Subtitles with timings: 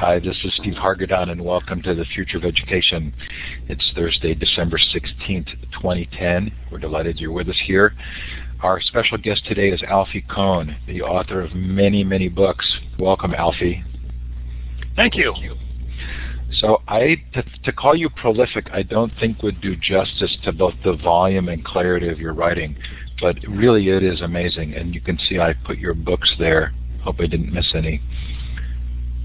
[0.00, 3.12] Hi, this is Steve Hargadon, and welcome to the Future of Education.
[3.68, 6.50] It's Thursday, December 16th, 2010.
[6.72, 7.92] We're delighted you're with us here.
[8.62, 12.78] Our special guest today is Alfie Kohn, the author of many, many books.
[12.98, 13.84] Welcome, Alfie.
[14.96, 15.34] Thank you.
[16.50, 20.76] So I, to, to, call you prolific, I don't think would do justice to both
[20.82, 22.74] the volume and clarity of your writing,
[23.20, 24.72] but really it is amazing.
[24.72, 26.72] And you can see I put your books there.
[27.02, 28.00] Hope I didn't miss any.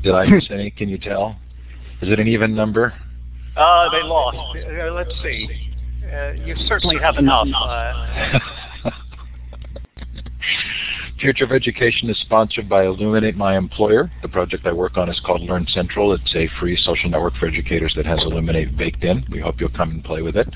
[0.06, 0.70] Did I miss any?
[0.70, 1.36] Can you tell?
[2.00, 2.94] Is it an even number?
[3.58, 4.38] Uh, they lost.
[4.38, 5.50] Uh, let's see.
[6.14, 7.48] Uh, you certainly have enough.
[7.52, 8.30] Uh,
[11.20, 14.12] Future of Education is sponsored by Elluminate My Employer.
[14.22, 16.12] The project I work on is called Learn Central.
[16.12, 19.26] It's a free social network for educators that has Elluminate baked in.
[19.32, 20.54] We hope you'll come and play with it.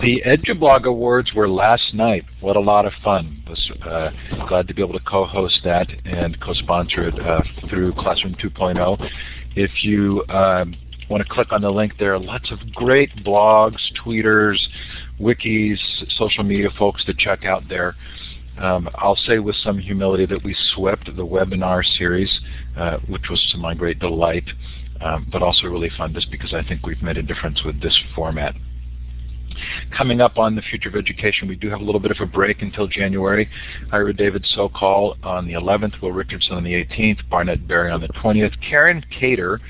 [0.00, 2.24] The EduBlog Awards were last night.
[2.40, 3.42] What a lot of fun.
[3.48, 4.10] Was uh,
[4.46, 9.10] glad to be able to co-host that and co-sponsor it uh, through Classroom 2.0.
[9.56, 10.76] If you um,
[11.10, 14.58] want to click on the link there, are lots of great blogs, tweeters,
[15.20, 15.78] wikis,
[16.16, 17.96] social media folks to check out there.
[18.58, 22.40] Um, I'll say with some humility that we swept the webinar series,
[22.76, 24.48] uh, which was to my great delight,
[25.00, 27.98] um, but also really fun just because I think we've made a difference with this
[28.14, 28.54] format.
[29.96, 32.26] Coming up on the future of education, we do have a little bit of a
[32.26, 33.48] break until January.
[33.90, 38.08] Ira David Socol on the 11th, Will Richardson on the 18th, Barnett Berry on the
[38.08, 38.54] 20th.
[38.68, 39.60] Karen Cator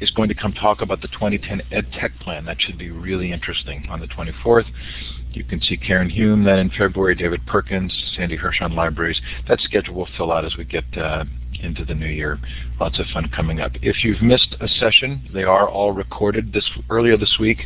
[0.00, 2.44] is going to come talk about the 2010 Ed Tech Plan.
[2.44, 4.66] That should be really interesting on the 24th.
[5.34, 9.20] You can see Karen Hume then in February, David Perkins, Sandy Hirsch on libraries.
[9.48, 11.24] That schedule will fill out as we get uh,
[11.60, 12.38] into the new year.
[12.80, 13.72] Lots of fun coming up.
[13.82, 16.52] If you've missed a session, they are all recorded.
[16.52, 17.58] This Earlier this week,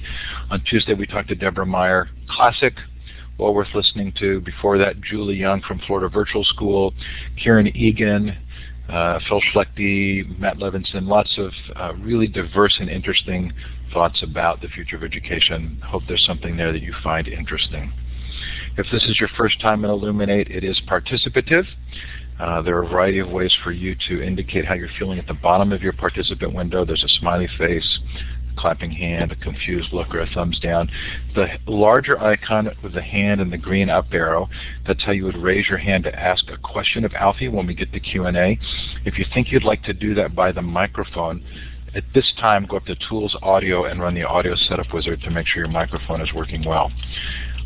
[0.51, 2.09] on Tuesday, we talked to Deborah Meier.
[2.29, 2.75] Classic,
[3.39, 4.41] well worth listening to.
[4.41, 6.95] Before that, Julie Young from Florida Virtual School,
[7.43, 8.37] Karen Egan,
[8.89, 13.53] Phil Schlechty, Matt Levinson, lots of uh, really diverse and interesting
[13.93, 15.81] thoughts about the future of education.
[15.85, 17.93] Hope there's something there that you find interesting.
[18.77, 21.67] If this is your first time in Elluminate, it is participative.
[22.39, 25.27] Uh, there are a variety of ways for you to indicate how you're feeling at
[25.27, 26.85] the bottom of your participant window.
[26.85, 27.99] There's a smiley face,
[28.59, 30.91] clapping hand, a confused look, or a thumbs down.
[31.35, 34.49] The larger icon with the hand and the green up arrow,
[34.87, 37.75] that's how you would raise your hand to ask a question of Alfie when we
[37.75, 38.59] get to Q&A.
[39.05, 41.43] If you think you'd like to do that by the microphone,
[41.95, 45.31] at this time go up to Tools Audio and run the Audio Setup Wizard to
[45.31, 46.93] make sure your microphone is working well.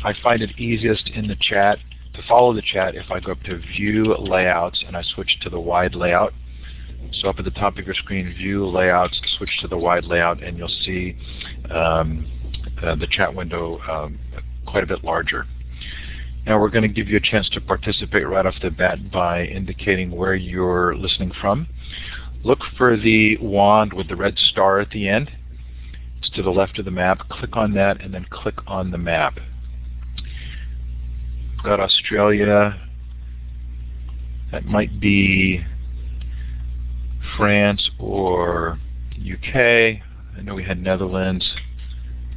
[0.03, 1.79] I find it easiest in the chat
[2.13, 5.49] to follow the chat if I go up to View Layouts and I switch to
[5.49, 6.33] the wide layout.
[7.13, 10.41] So up at the top of your screen, view layouts, switch to the wide layout,
[10.41, 11.15] and you'll see
[11.69, 12.25] um,
[12.81, 14.19] uh, the chat window um,
[14.65, 15.45] quite a bit larger.
[16.45, 19.45] Now we're going to give you a chance to participate right off the bat by
[19.45, 21.67] indicating where you're listening from.
[22.43, 25.31] Look for the wand with the red star at the end.
[26.17, 27.29] It's to the left of the map.
[27.29, 29.39] Click on that and then click on the map.
[31.51, 32.77] We've got Australia.
[34.51, 35.63] That might be
[37.37, 38.79] France or
[39.17, 39.55] UK.
[39.55, 41.53] I know we had Netherlands,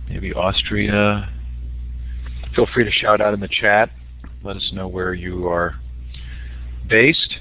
[0.08, 1.32] maybe Austria.
[2.54, 3.90] Feel free to shout out in the chat.
[4.42, 5.76] Let us know where you are
[6.88, 7.38] based,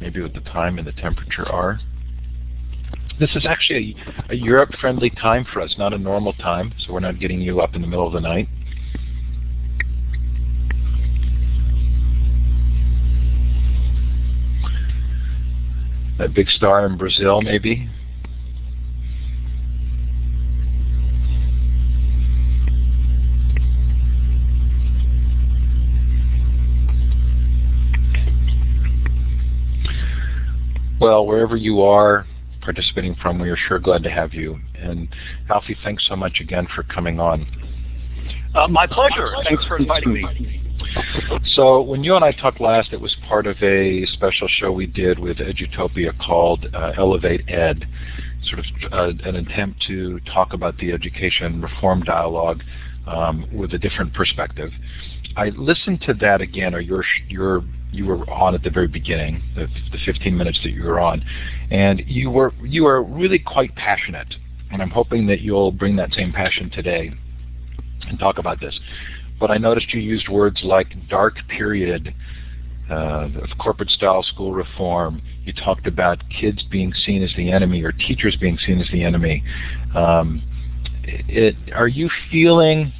[0.00, 1.80] maybe what the time and the temperature are.
[3.20, 3.96] This is actually
[4.28, 7.60] a, a Europe-friendly time for us, not a normal time, so we're not getting you
[7.60, 8.48] up in the middle of the night.
[16.18, 17.88] A big star in Brazil, maybe.
[31.00, 32.24] Well, wherever you are
[32.62, 34.58] participating from, we are sure glad to have you.
[34.74, 35.08] And
[35.50, 37.46] Alfie, thanks so much again for coming on.
[38.54, 39.34] Uh, my pleasure.
[39.44, 40.63] Thanks for inviting me.
[41.54, 44.86] So when you and I talked last, it was part of a special show we
[44.86, 47.86] did with Edutopia called uh, Elevate Ed,
[48.42, 52.62] sort of uh, an attempt to talk about the education reform dialogue
[53.06, 54.70] um, with a different perspective.
[55.36, 59.42] I listened to that again, or your your you were on at the very beginning,
[59.54, 61.24] the, the 15 minutes that you were on,
[61.70, 64.34] and you were you were really quite passionate,
[64.70, 67.12] and I'm hoping that you'll bring that same passion today
[68.08, 68.78] and talk about this
[69.38, 72.14] but I noticed you used words like dark period
[72.90, 75.22] uh, of corporate style school reform.
[75.44, 79.02] You talked about kids being seen as the enemy or teachers being seen as the
[79.02, 79.42] enemy.
[79.94, 80.42] Um,
[81.04, 82.92] it, are you feeling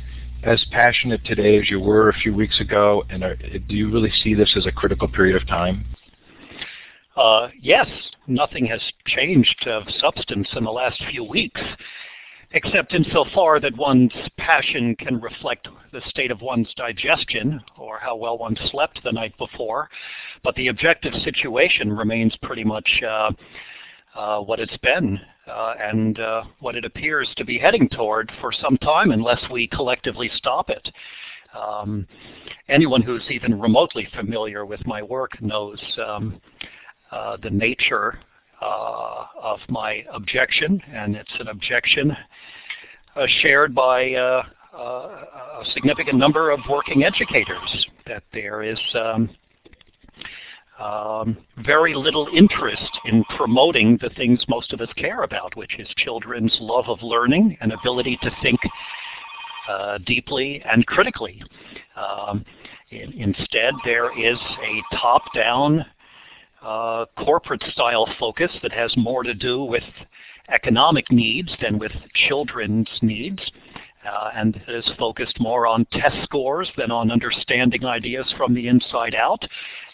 [0.43, 4.13] as passionate today as you were a few weeks ago, and are, do you really
[4.23, 5.85] see this as a critical period of time?
[7.17, 7.87] Uh, yes,
[8.27, 11.61] nothing has changed of substance in the last few weeks,
[12.55, 18.39] except insofar that one's passion can reflect the state of one's digestion or how well
[18.39, 19.91] one slept the night before.
[20.45, 23.33] But the objective situation remains pretty much uh,
[24.15, 25.19] uh, what it's been
[25.49, 29.67] uh, and uh, what it appears to be heading toward for some time unless we
[29.67, 30.89] collectively stop it.
[31.61, 32.07] Um,
[32.69, 36.41] anyone who's even remotely familiar with my work knows um,
[37.11, 38.21] uh, the nature
[38.65, 42.17] of my objection, and it's an objection
[43.17, 44.43] uh, shared by uh,
[44.77, 49.31] a significant number of working educators, that there is um,
[50.81, 55.89] um, very little interest in promoting the things most of us care about, which is
[55.99, 58.59] children's love of learning and ability to think
[59.69, 61.43] uh, deeply and critically.
[61.97, 62.45] Um,
[62.91, 65.85] in, instead, there is a top-down
[66.65, 69.85] uh, corporate-style focus that has more to do with
[70.53, 71.93] economic needs than with
[72.29, 73.41] children's needs.
[74.07, 79.15] Uh, and is focused more on test scores than on understanding ideas from the inside
[79.15, 79.43] out,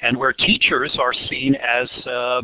[0.03, 2.43] and where teachers are seen as uh,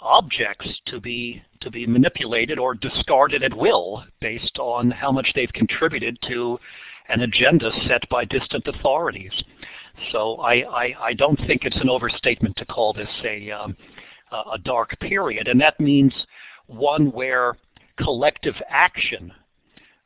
[0.00, 5.52] objects to be to be manipulated or discarded at will based on how much they've
[5.52, 6.58] contributed to
[7.08, 9.32] an agenda set by distant authorities.
[10.12, 13.76] So I, I, I don't think it's an overstatement to call this a, um,
[14.52, 16.12] a dark period, and that means
[16.66, 17.56] one where
[17.98, 19.32] collective action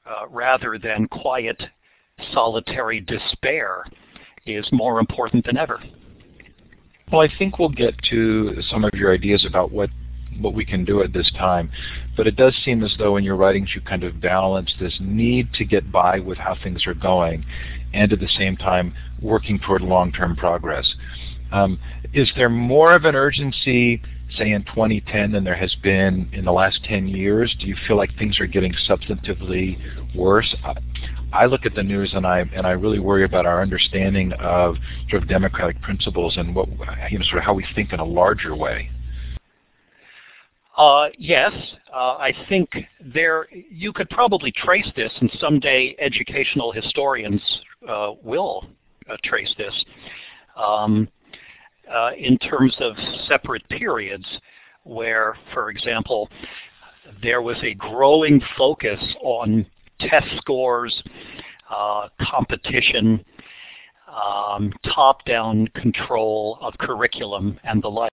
[0.06, 1.60] uh, rather than quiet
[2.32, 3.84] solitary despair
[4.46, 5.80] is more important than ever.
[7.10, 9.90] Well, I think we'll get to some of your ideas about what
[10.40, 11.70] what we can do at this time.
[12.16, 15.52] But it does seem as though in your writings you kind of balance this need
[15.54, 17.44] to get by with how things are going
[17.92, 20.94] and at the same time working toward long-term progress.
[21.52, 21.78] Um,
[22.12, 24.00] is there more of an urgency,
[24.36, 27.54] say in 2010, than there has been in the last 10 years?
[27.58, 29.78] Do you feel like things are getting substantively
[30.14, 30.54] worse?
[31.32, 34.76] I look at the news and I and I really worry about our understanding of
[35.08, 36.68] sort of democratic principles and what
[37.10, 38.90] you know sort of how we think in a larger way.
[40.76, 41.52] Uh, yes,
[41.92, 42.70] uh, I think
[43.12, 47.42] there you could probably trace this, and someday educational historians
[47.88, 48.66] uh, will
[49.10, 49.84] uh, trace this.
[50.56, 51.08] Um,
[51.92, 52.94] uh, in terms of
[53.26, 54.26] separate periods
[54.84, 56.28] where, for example,
[57.22, 59.66] there was a growing focus on
[59.98, 61.02] test scores,
[61.68, 63.24] uh, competition,
[64.08, 68.10] um, top-down control of curriculum, and the like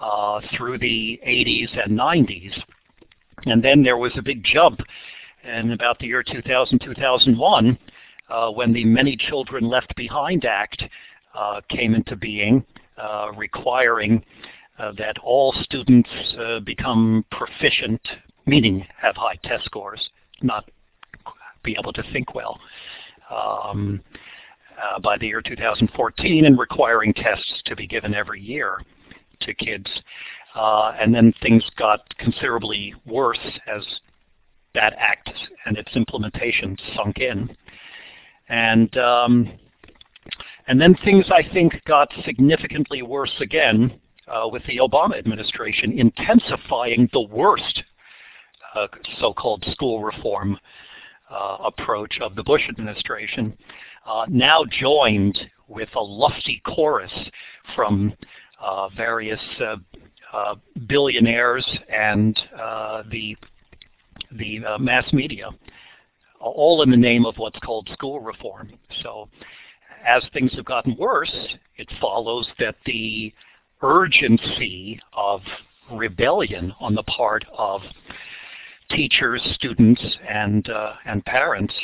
[0.00, 2.52] uh, through the 80s and 90s.
[3.46, 4.80] And then there was a big jump
[5.44, 7.78] in about the year 2000, 2001,
[8.28, 10.82] uh, when the Many Children Left Behind Act
[11.34, 12.64] uh, came into being,
[12.96, 14.22] uh, requiring
[14.78, 18.00] uh, that all students uh, become proficient
[18.46, 20.08] meaning have high test scores,
[20.42, 20.68] not
[21.62, 22.58] be able to think well.
[23.30, 24.00] Um,
[25.02, 28.78] by the year 2014 and requiring tests to be given every year
[29.40, 29.88] to kids.
[30.54, 33.84] Uh, and then things got considerably worse as
[34.74, 35.30] that act
[35.66, 37.54] and its implementation sunk in.
[38.48, 39.50] And um,
[40.66, 47.08] and then things I think got significantly worse again uh, with the Obama administration intensifying
[47.12, 47.82] the worst
[48.74, 48.86] uh,
[49.20, 50.58] so-called school reform
[51.30, 53.56] uh, approach of the Bush administration,
[54.06, 57.12] uh, now joined with a lusty chorus
[57.74, 58.12] from
[58.60, 59.76] Uh, various uh,
[60.32, 60.56] uh,
[60.88, 62.36] billionaires and
[63.10, 63.36] the
[64.32, 65.48] the mass media,
[66.40, 68.72] all in the name of what's called school reform.
[69.02, 69.28] So
[70.04, 71.32] as things have gotten worse,
[71.76, 73.32] it follows that the
[73.80, 75.40] urgency of
[75.92, 77.80] rebellion on the part of
[78.90, 81.74] teachers, students, and uh, and parents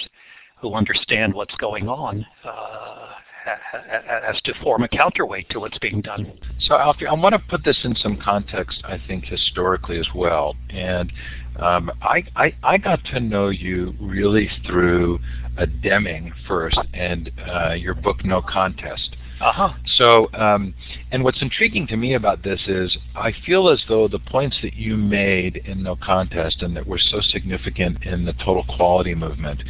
[0.61, 3.11] who understand what's going on uh,
[3.47, 6.39] as to form a counterweight to what's being done.
[6.61, 10.57] So Alfie, I want to put this in some context, I think, historically as well.
[10.71, 11.13] And
[11.57, 15.21] um, I, I, I, got to know you really through
[15.57, 19.17] a Deming first and uh, your book No Contest.
[19.41, 19.73] Uh-huh.
[19.97, 20.75] So, um,
[21.11, 24.75] and what's intriguing to me about this is I feel as though the points that
[24.75, 29.63] you made in No Contest and that were so significant in the total quality movement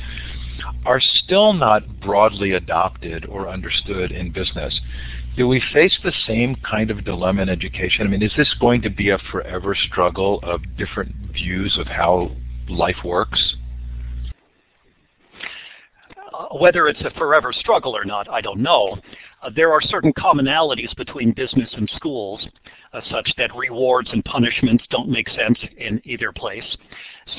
[0.85, 4.81] are still not broadly adopted or understood in business.
[5.37, 8.07] Do we face the same kind of dilemma in education?
[8.07, 12.31] I mean, is this going to be a forever struggle of different views of how
[12.69, 13.57] life works?
[16.59, 18.97] whether it's a forever struggle or not, I don't know.
[19.43, 22.47] Uh, there are certain commonalities between business and schools,
[22.93, 26.77] uh, such that rewards and punishments don't make sense in either place,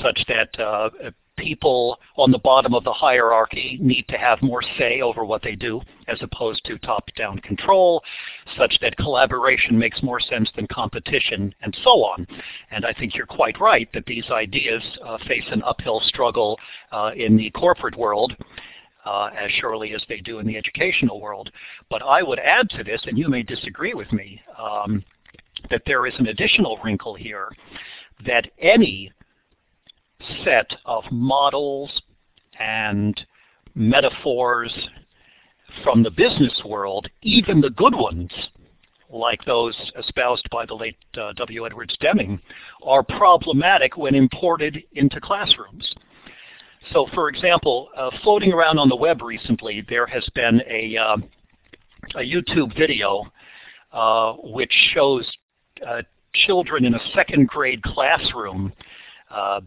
[0.02, 0.90] such that uh,
[1.36, 5.54] people on the bottom of the hierarchy need to have more say over what they
[5.54, 8.02] do as opposed to top-down control,
[8.56, 12.26] such that collaboration makes more sense than competition, and so on.
[12.70, 16.58] And I think you're quite right that these ideas uh, face an uphill struggle
[16.92, 18.36] uh, in the corporate world.
[19.04, 21.48] Uh, as surely as they do in the educational world.
[21.88, 25.04] But I would add to this, and you may disagree with me, um,
[25.70, 27.52] that there is an additional wrinkle here,
[28.26, 29.12] that any
[30.44, 31.90] set of models
[32.58, 33.20] and
[33.74, 34.72] metaphors
[35.84, 38.30] from the business world, even the good ones,
[39.10, 41.66] like those espoused by the late uh, W.
[41.66, 42.40] Edwards Deming,
[42.82, 45.94] are problematic when imported into classrooms.
[46.92, 51.16] So for example, uh, floating around on the web recently, there has been a, uh,
[52.14, 53.24] a YouTube video
[53.92, 55.30] uh, which shows
[55.86, 56.02] uh,
[56.34, 58.72] children in a second grade classroom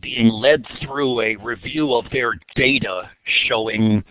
[0.02, 3.10] being led through a review of their data
[3.48, 4.04] showing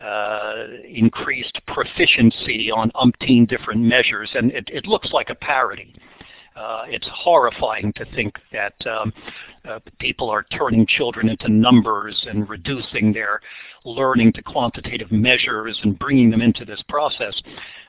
[0.00, 5.94] uh, increased proficiency on umpteen different measures, and it, it looks like a parody.
[6.54, 9.12] Uh, it's horrifying to think that um,
[9.68, 13.40] uh, people are turning children into numbers and reducing their
[13.84, 17.38] learning to quantitative measures and bringing them into this process.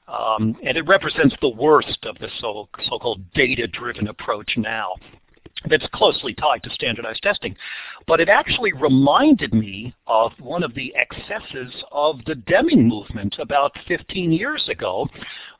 [0.08, 4.96] Um, and it represents the worst of the so, so-called data-driven approach now
[5.70, 7.56] that's closely tied to standardized testing.
[8.08, 13.72] But it actually reminded me of one of the excesses of the Deming movement about
[13.88, 15.08] 15 years ago,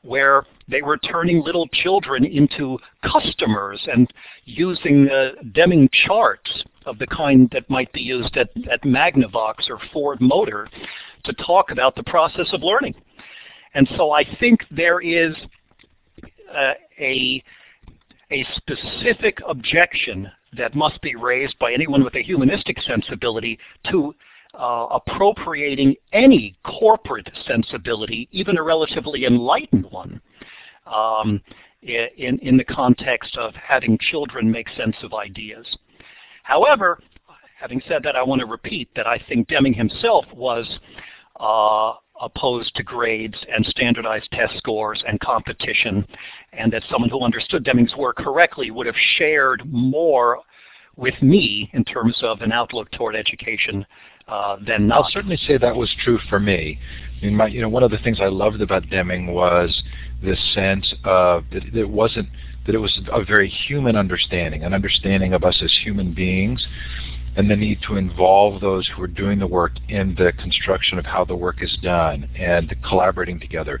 [0.02, 4.12] where they were turning little children into customers and
[4.44, 9.78] using uh, Deming charts of the kind that might be used at, at Magnavox or
[9.92, 10.68] Ford Motor
[11.24, 12.94] to talk about the process of learning.
[13.74, 15.34] And so I think there is
[16.54, 17.42] uh, a
[18.30, 23.58] a specific objection that must be raised by anyone with a humanistic sensibility
[23.90, 24.14] to
[24.54, 30.20] uh, appropriating any corporate sensibility, even a relatively enlightened one,
[30.86, 31.40] um,
[31.82, 35.66] in, in the context of having children make sense of ideas.
[36.42, 36.98] However,
[37.60, 40.66] having said that, I want to repeat that I think Deming himself was
[41.38, 46.06] uh, opposed to grades and standardized test scores and competition,
[46.52, 50.40] and that someone who understood Deming's work correctly would have shared more
[50.96, 53.86] with me in terms of an outlook toward education
[54.26, 55.04] uh, than not.
[55.04, 56.78] I'll certainly say that was true for me.
[57.20, 59.82] I mean, my, you know, one of the things I loved about Deming was
[60.22, 62.28] this sense of that it wasn't
[62.66, 66.66] that it was a very human understanding, an understanding of us as human beings,
[67.38, 71.06] and the need to involve those who are doing the work in the construction of
[71.06, 73.80] how the work is done and collaborating together.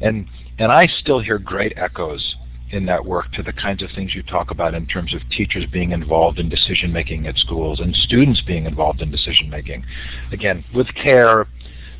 [0.00, 0.26] And
[0.58, 2.34] and I still hear great echoes
[2.72, 5.64] in that work to the kinds of things you talk about in terms of teachers
[5.72, 9.84] being involved in decision making at schools and students being involved in decision making.
[10.32, 11.46] Again, with care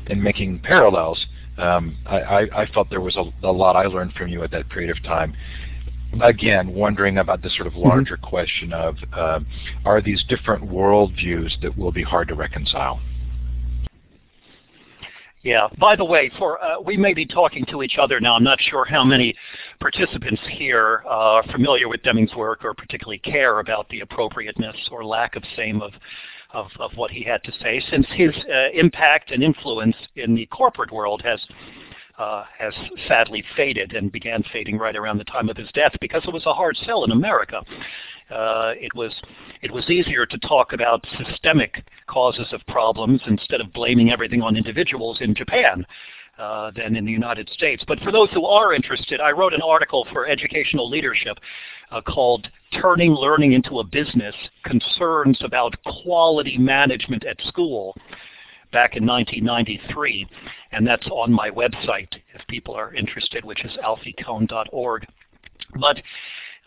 [0.07, 1.25] and making parallels,
[1.57, 4.69] um, I, I, felt there was a, a lot I learned from you at that
[4.69, 5.35] period of time
[6.21, 7.89] again, wondering about the sort of mm-hmm.
[7.89, 8.29] larger mm -hmm.
[8.29, 9.39] question of uh,
[9.85, 12.99] are these different worldviews that will be hard to reconcile?
[15.43, 15.67] Yeah.
[15.77, 18.35] By the way, for uh, we may be talking to each other now.
[18.35, 19.33] I'm not sure how many
[19.79, 25.05] participants here uh, are familiar with Deming's work or particularly care about the appropriateness or
[25.05, 25.93] lack of same of
[26.51, 30.45] of, of what he had to say, since his uh, impact and influence in the
[30.47, 31.39] corporate world has
[32.17, 32.73] uh, has
[33.07, 36.45] sadly faded and began fading right around the time of his death because it was
[36.45, 37.61] a hard sell in America.
[38.29, 39.13] Uh, it was
[39.61, 44.57] it was easier to talk about systemic causes of problems instead of blaming everything on
[44.57, 45.85] individuals in Japan.
[46.37, 47.83] Uh, than in the United States.
[47.87, 51.39] But for those who are interested, I wrote an article for educational leadership
[51.89, 52.47] uh, called
[52.79, 57.95] Turning Learning into a Business, Concerns about Quality Management at School
[58.71, 60.27] back in 1993,
[60.71, 65.05] and that's on my website if people are interested, which is alfiekohn.org.
[65.79, 65.97] But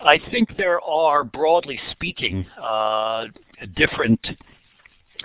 [0.01, 3.27] I think there are, broadly speaking, uh,
[3.77, 4.27] different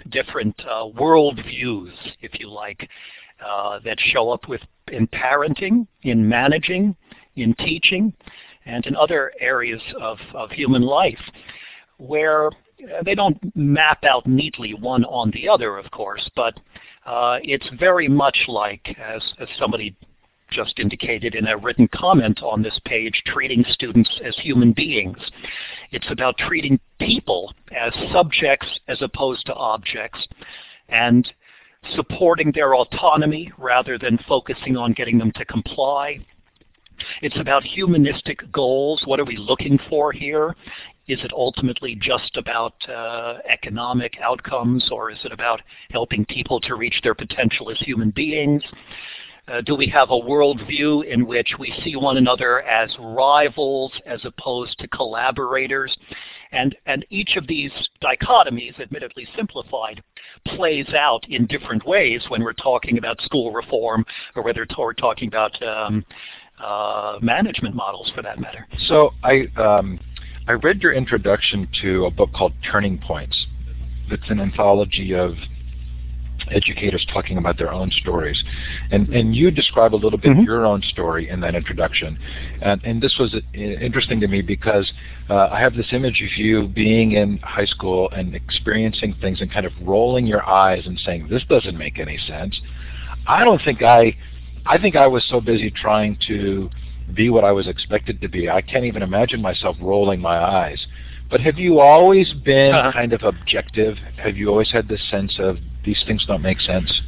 [0.10, 2.90] different uh, worldviews, if you like,
[3.46, 6.96] uh, that show up with in parenting, in managing,
[7.36, 8.14] in teaching,
[8.66, 11.20] and in other areas of, of human life,
[11.98, 12.50] where
[13.04, 16.60] they don't map out neatly one on the other, of course, but
[17.06, 19.96] uh, it's very much like, as, as somebody
[20.52, 25.18] just indicated in a written comment on this page, treating students as human beings.
[25.92, 30.28] It's about treating people as subjects as opposed to objects,
[30.90, 31.32] and
[31.96, 36.20] supporting their autonomy rather than focusing on getting them to comply.
[37.22, 39.04] It's about humanistic goals.
[39.06, 40.56] What are we looking for here?
[41.08, 46.76] Is it ultimately just about uh, economic outcomes or is it about helping people to
[46.76, 48.64] reach their potential as human beings?
[49.48, 54.20] Uh, do we have a worldview in which we see one another as rivals as
[54.26, 55.96] opposed to collaborators?
[56.52, 57.72] And, and each of these
[58.02, 60.02] dichotomies, admittedly simplified,
[60.48, 64.04] plays out in different ways when we're talking about school reform
[64.36, 66.04] or whether we're talking about um,
[66.60, 68.66] uh, management models for that matter.
[68.88, 70.00] So I, um,
[70.48, 73.48] I read your introduction to a book called Turning Points.
[74.12, 75.34] It's an anthology of
[76.52, 78.44] educators talking about their own stories.
[78.92, 80.46] And, and you describe a little bit mm -hmm.
[80.46, 82.20] your own story in that introduction.
[82.62, 84.94] And, and this was uh, interesting to me because
[85.30, 89.52] uh, I have this image of you being in high school and experiencing things and
[89.52, 92.62] kind of rolling your eyes and saying, this doesn't make any sense.
[93.28, 94.02] I don't think I,
[94.74, 96.70] I think I was so busy trying to
[97.14, 98.50] be what I was expected to be.
[98.50, 100.86] I can't even imagine myself rolling my eyes.
[101.30, 102.94] But have you always been uh -huh.
[102.94, 103.98] kind of objective?
[104.18, 107.02] Have you always had this sense of these things don't make sense?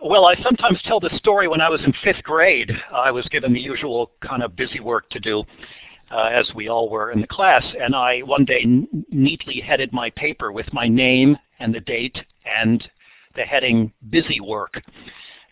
[0.00, 2.70] Well, I sometimes tell the story when I was in fifth grade.
[3.08, 5.44] I was given the usual kind of busy work to do,
[6.10, 8.64] uh, as we all were in the class, and I one day
[9.10, 12.18] neatly headed my paper with my name and the date
[12.60, 12.88] and
[13.34, 14.82] the heading busy work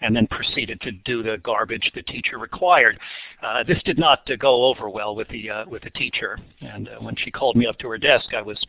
[0.00, 2.98] and then proceeded to do the garbage the teacher required.
[3.42, 6.88] Uh, this did not uh, go over well with the uh, with the teacher, and
[6.88, 8.62] uh, when she called me up to her desk, I was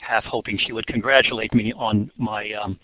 [0.00, 2.78] half hoping she would congratulate me on my um,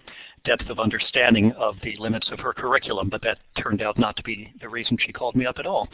[0.45, 4.23] depth of understanding of the limits of her curriculum, but that turned out not to
[4.23, 5.89] be the reason she called me up at all.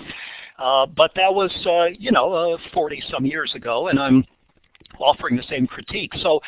[0.59, 4.25] Uh, but that was, uh, you know, 40-some uh, years ago, and I'm
[4.99, 6.13] offering the same critique.
[6.23, 6.41] So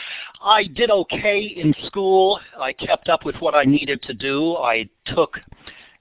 [0.43, 2.41] I did okay in school.
[2.59, 4.57] I kept up with what I needed to do.
[4.57, 5.37] I took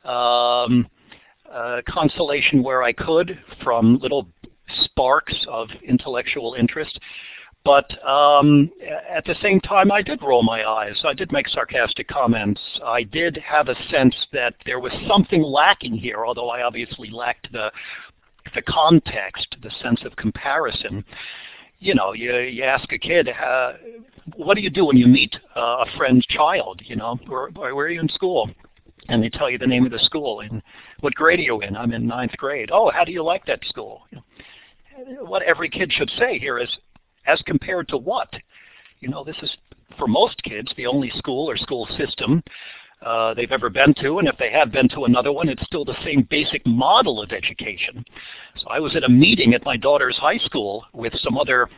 [0.06, 0.88] um,
[1.52, 4.28] uh, consolation where I could from little
[4.86, 7.00] sparks of intellectual interest.
[7.66, 8.70] But um,
[9.10, 11.02] at the same time, I did roll my eyes.
[11.06, 12.60] I did make sarcastic comments.
[12.84, 17.52] I did have a sense that there was something lacking here, although I obviously lacked
[17.54, 17.72] the
[18.56, 21.04] the context, the sense of comparison.
[21.84, 23.74] You know, you, you ask a kid, uh,
[24.38, 26.82] what do you do when you meet uh, a friend's child?
[26.86, 28.50] You know, where, where are you in school?
[29.10, 30.64] And they tell you the name of the school and
[31.02, 31.76] what grade are you in?
[31.76, 32.70] I'm in ninth grade.
[32.72, 34.04] Oh, how do you like that school?
[34.12, 34.22] You
[35.10, 36.74] know, what every kid should say here is,
[37.28, 38.32] as compared to what?
[39.02, 39.54] You know, this is,
[39.98, 42.42] for most kids, the only school or school system
[43.04, 45.86] uh, they've ever been to, and if they have been to another one, it's still
[45.86, 48.04] the same basic model of education.
[48.58, 51.70] So I was at a meeting at my daughter's high school with some other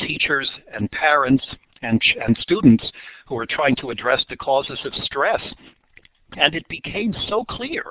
[0.00, 1.44] teachers and parents
[1.82, 2.84] and, and students
[3.28, 5.40] who were trying to address the causes of stress.
[6.36, 7.84] And it became so clear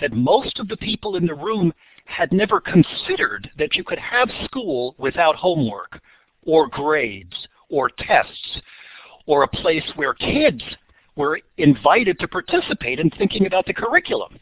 [0.00, 1.72] that most of the people in the room
[2.06, 6.00] had never considered that you could have school without homework
[6.42, 8.60] or grades or tests
[9.26, 10.62] or a place where kids
[11.16, 14.38] were invited to participate in thinking about the curriculum.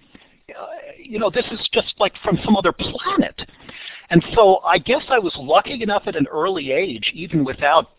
[0.48, 0.66] Uh,
[0.98, 3.42] you know, this is just like from some other planet.
[4.10, 7.90] And so I guess I was lucky enough at an early age, even without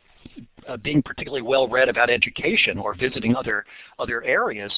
[0.67, 3.65] uh, being particularly well read about education or visiting other,
[3.99, 4.71] other areas,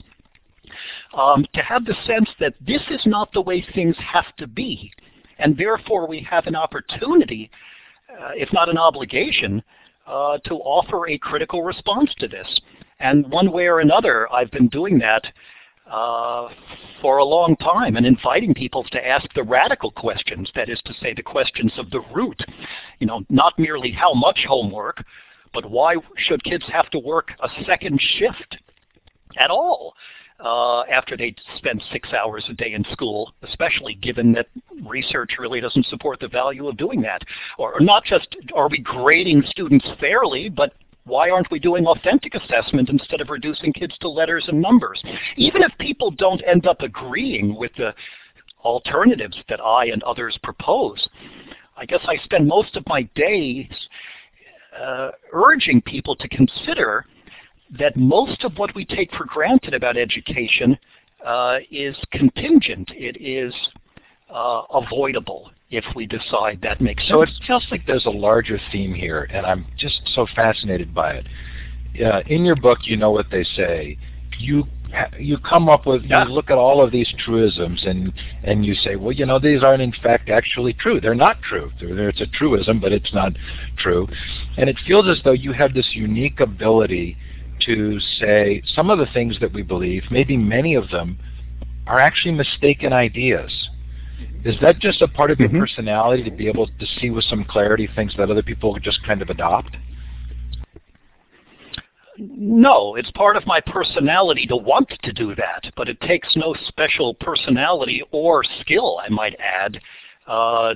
[1.14, 4.92] um, to have the sense that this is not the way things have to be.
[5.38, 7.52] And therefore we have an opportunity,
[8.10, 9.62] uh, if not an obligation,
[10.08, 12.48] uh, to offer a critical response to this.
[13.00, 15.26] And one way or another, I've been doing that
[15.90, 16.50] uh,
[17.02, 20.94] for a long time and inviting people to ask the radical questions, that is to
[20.96, 22.42] say the questions of the root.
[23.00, 25.04] You know, not merely how much homework,
[25.54, 28.58] but why should kids have to work a second shift
[29.38, 29.94] at all?
[30.38, 34.48] Uh, after they spend six hours a day in school, especially given that
[34.86, 37.22] research really doesn't support the value of doing that.
[37.58, 40.74] Or, or not just are we grading students fairly, but
[41.06, 45.02] why aren't we doing authentic assessment instead of reducing kids to letters and numbers?
[45.38, 47.94] Even if people don't end up agreeing with the
[48.64, 51.08] alternatives that I and others propose,
[51.78, 53.68] I guess I spend most of my days
[54.82, 57.06] uh, urging people to consider
[57.78, 60.78] that most of what we take for granted about education
[61.26, 62.90] uh, is contingent.
[62.96, 63.54] It is
[64.36, 67.12] uh, avoidable if we decide that makes sense.
[67.12, 71.14] So it feels like there's a larger theme here, and I'm just so fascinated by
[71.14, 71.26] it.
[72.06, 73.98] Uh, in your book, you know what they say.
[74.38, 74.66] You
[75.18, 76.26] you come up with yeah.
[76.26, 79.64] you look at all of these truisms and and you say, well, you know, these
[79.64, 81.00] aren't in fact actually true.
[81.00, 81.72] They're not true.
[81.80, 83.32] They're, it's a truism, but it's not
[83.78, 84.08] true.
[84.58, 87.18] And it feels as though you have this unique ability
[87.62, 91.18] to say some of the things that we believe, maybe many of them,
[91.88, 93.70] are actually mistaken ideas.
[94.46, 95.60] Is that just a part of your mm-hmm.
[95.60, 99.24] personality to be able to see with some clarity things that other people just kind
[99.24, 99.76] of adopt?
[102.18, 106.56] No, it's part of my personality to want to do that, but it takes no
[106.68, 109.80] special personality or skill, I might add,
[110.28, 110.76] uh,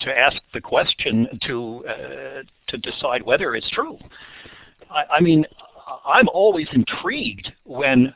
[0.00, 3.98] to ask the question to uh, to decide whether it's true.
[4.90, 5.44] I, I mean,
[6.06, 8.14] I'm always intrigued when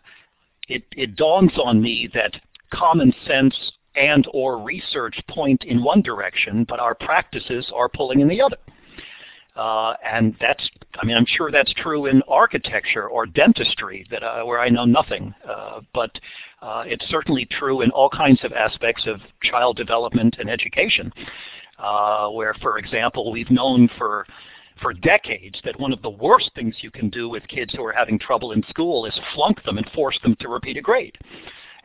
[0.69, 2.33] it, it dawns on me that
[2.73, 3.55] common sense
[3.99, 8.59] and or research point in one direction, but our practices are pulling in the other.
[9.57, 14.45] Uh, and that's, I mean, I'm sure that's true in architecture or dentistry, that uh,
[14.45, 15.35] where I know nothing.
[15.47, 16.13] Uh, but
[16.63, 21.13] uh, it's certainly true in all kinds of aspects of child development and education,
[21.81, 24.27] uh, where, for example, we've known for
[24.81, 27.93] for decades that one of the worst things you can do with kids who are
[27.93, 31.19] having trouble in school is flunk them and force them to repeat a grade.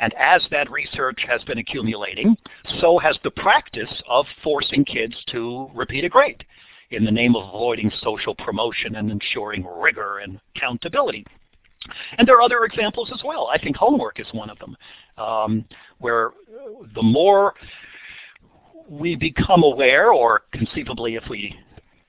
[0.04, 2.36] And as that research has been accumulating,
[2.82, 6.44] so has the practice of forcing kids to repeat a grade
[6.92, 11.26] in the name of avoiding social promotion and ensuring rigor and accountability.
[12.18, 13.48] And there are other examples as well.
[13.48, 14.76] I think homework is one of them,
[15.18, 15.66] um,
[16.00, 16.32] where
[16.96, 17.54] the more
[18.90, 21.56] we become aware, or conceivably if we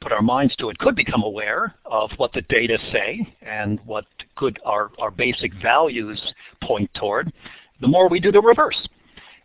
[0.01, 4.05] put our minds to it, could become aware of what the data say and what
[4.35, 6.21] could our, our basic values
[6.61, 7.33] point toward,
[7.81, 8.89] the more we do the reverse.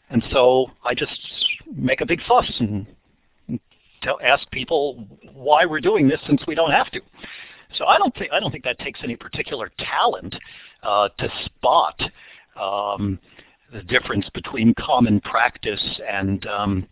[0.09, 1.19] And so I just
[1.75, 2.87] make a big fuss and
[4.01, 7.01] tell, ask people why we're doing this since we don't have to.
[7.75, 10.35] So I don't think I don't think that takes any particular talent
[10.81, 12.01] uh, to spot
[12.59, 13.19] um,
[13.71, 16.87] the difference between common practice and um,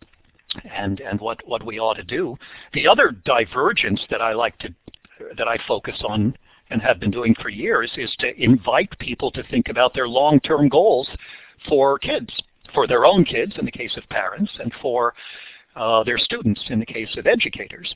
[0.72, 2.36] and and what what we ought to do.
[2.74, 4.68] The other divergence that I like to
[5.36, 6.36] that I focus on
[6.70, 10.68] and have been doing for years is to invite people to think about their long-term
[10.68, 11.08] goals
[11.68, 12.30] for kids,
[12.74, 15.14] for their own kids in the case of parents, and for
[15.76, 17.94] uh, their students in the case of educators.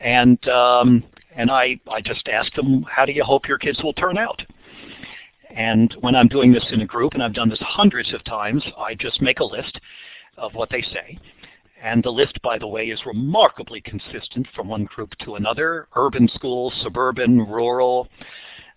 [0.00, 1.04] And, um,
[1.34, 4.42] and I, I just ask them, how do you hope your kids will turn out?
[5.50, 8.62] And when I'm doing this in a group, and I've done this hundreds of times,
[8.76, 9.80] I just make a list
[10.36, 11.18] of what they say.
[11.82, 15.88] And the list, by the way, is remarkably consistent from one group to another.
[15.94, 18.08] Urban schools, suburban, rural,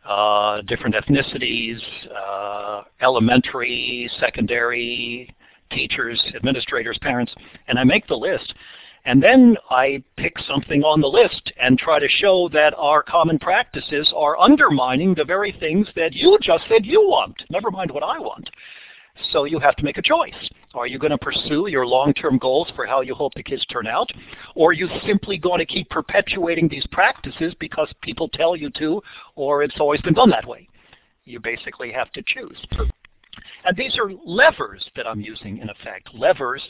[0.06, 1.80] uh, different ethnicities,
[2.14, 5.34] uh, elementary, secondary,
[5.72, 7.34] teachers, administrators, parents,
[7.68, 8.54] and I make the list.
[9.06, 13.40] And then I pick something on the list and try to show that our common
[13.40, 18.04] practices are undermining the very things that you just said you want, never mind what
[18.04, 18.50] I want.
[19.32, 20.34] So you have to make a choice.
[20.74, 23.88] Are you going to pursue your long-term goals for how you hope the kids turn
[23.88, 24.10] out?
[24.56, 29.02] Or are you simply going to keep perpetuating these practices because people tell you to
[29.36, 30.68] or it's always been done that way?
[31.26, 32.58] You basically have to choose.
[33.66, 36.62] And these are levers that I'm using in effect, levers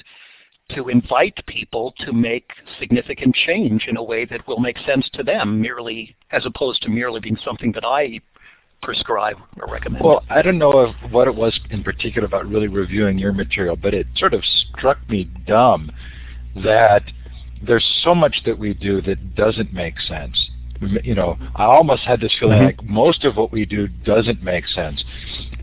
[0.71, 5.23] to invite people to make significant change in a way that will make sense to
[5.23, 8.19] them merely as opposed to merely being something that I
[8.81, 10.03] prescribe or recommend.
[10.03, 13.93] Well, I don't know what it was in particular about really reviewing your material, but
[13.93, 15.91] it sort of struck me dumb
[16.63, 17.03] that
[17.65, 20.49] there's so much that we do that doesn't make sense.
[21.03, 22.65] You know, I almost had this feeling mm-hmm.
[22.67, 25.03] like most of what we do doesn't make sense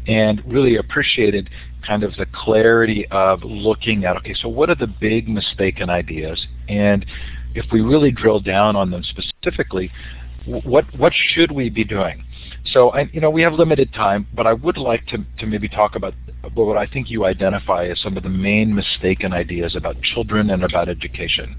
[0.07, 1.49] and really appreciated
[1.87, 6.47] kind of the clarity of looking at, okay, so what are the big mistaken ideas?
[6.69, 7.07] And
[7.55, 9.91] if we really drill down on them specifically,
[10.47, 12.25] what what should we be doing?
[12.73, 15.69] So, I, you know, we have limited time, but I would like to, to maybe
[15.69, 16.15] talk about
[16.55, 20.65] what I think you identify as some of the main mistaken ideas about children and
[20.65, 21.57] about education.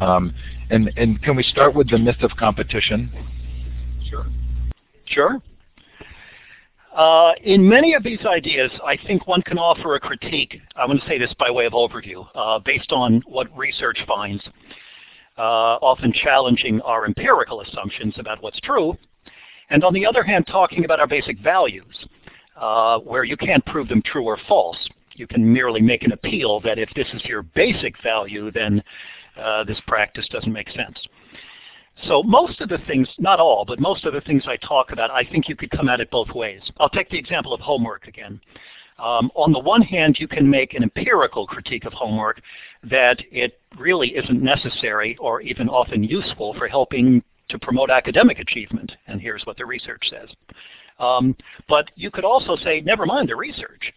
[0.00, 0.34] Um,
[0.70, 3.10] and, and can we start with the myth of competition?
[4.08, 4.26] Sure.
[5.06, 5.40] Sure.
[6.94, 10.60] Uh, in many of these ideas, I think one can offer a critique.
[10.76, 14.42] I'm going to say this by way of overview, uh, based on what research finds,
[15.42, 18.96] often challenging our empirical assumptions about what's true,
[19.70, 22.06] and on the other hand, talking about our basic values,
[22.56, 24.88] uh, where you can't prove them true or false.
[25.14, 28.82] You can merely make an appeal that if this is your basic value, then
[29.40, 30.98] uh, this practice doesn't make sense.
[32.06, 35.10] So most of the things, not all, but most of the things I talk about,
[35.10, 36.60] I think you could come at it both ways.
[36.78, 38.40] I'll take the example of homework again.
[38.98, 42.40] Um, on the one hand, you can make an empirical critique of homework
[42.82, 48.92] that it really isn't necessary or even often useful for helping to promote academic achievement,
[49.06, 50.28] and here's what the research says.
[50.98, 51.36] Um,
[51.68, 53.92] but you could also say, never mind the research.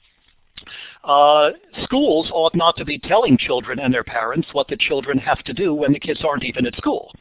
[1.05, 1.51] Uh,
[1.83, 5.53] schools ought not to be telling children and their parents what the children have to
[5.53, 7.13] do when the kids aren't even at school.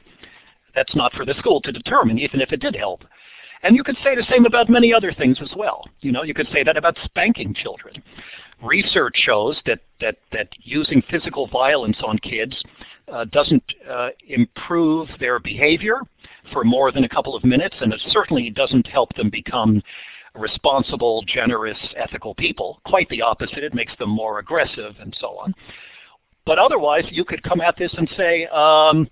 [0.75, 3.05] That's not for the school to determine, even if it did help.
[3.63, 5.85] And you could say the same about many other things as well.
[6.01, 8.03] You know, you could say that about spanking children.
[8.63, 12.61] Research shows that that that using physical violence on kids
[13.13, 16.01] uh, doesn't uh, improve their behavior
[16.53, 19.83] for more than a couple of minutes, and it certainly doesn't help them become
[20.35, 22.81] responsible, generous, ethical people.
[22.85, 23.59] Quite the opposite.
[23.59, 25.55] It makes them more aggressive and so on.
[26.47, 29.09] But otherwise, you could come at this and say, um,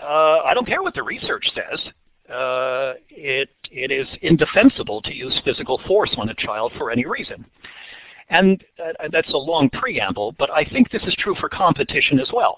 [0.00, 1.80] uh, I don't care what the research says.
[2.32, 7.44] Uh, it, it is indefensible to use physical force on a child for any reason.
[8.30, 12.30] And uh, that's a long preamble, but I think this is true for competition as
[12.32, 12.56] well.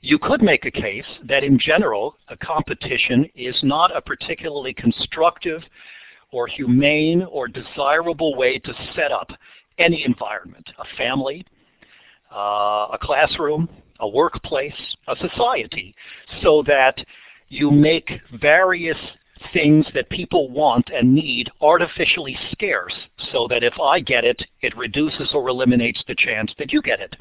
[0.00, 5.62] You could make a case that in general, a competition is not a particularly constructive
[6.30, 9.30] or humane or desirable way to set up
[9.78, 11.44] any environment, a family,
[12.34, 13.68] uh, a classroom,
[14.00, 15.94] a workplace, a society,
[16.42, 16.96] so that
[17.54, 18.98] you make various
[19.52, 22.94] things that people want and need artificially scarce
[23.32, 27.00] so that if I get it, it reduces or eliminates the chance that you get
[27.00, 27.14] it.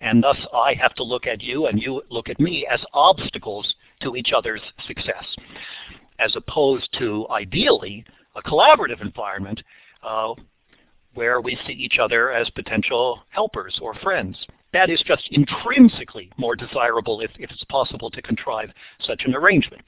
[0.00, 3.74] And thus I have to look at you and you look at me as obstacles
[4.02, 5.24] to each other's success.
[6.18, 8.04] As opposed to, ideally,
[8.36, 9.62] a collaborative environment
[10.02, 10.34] uh,
[11.14, 14.36] where we see each other as potential helpers or friends.
[14.72, 18.70] That is just intrinsically more desirable if, if it's possible to contrive
[19.06, 19.82] such an arrangement.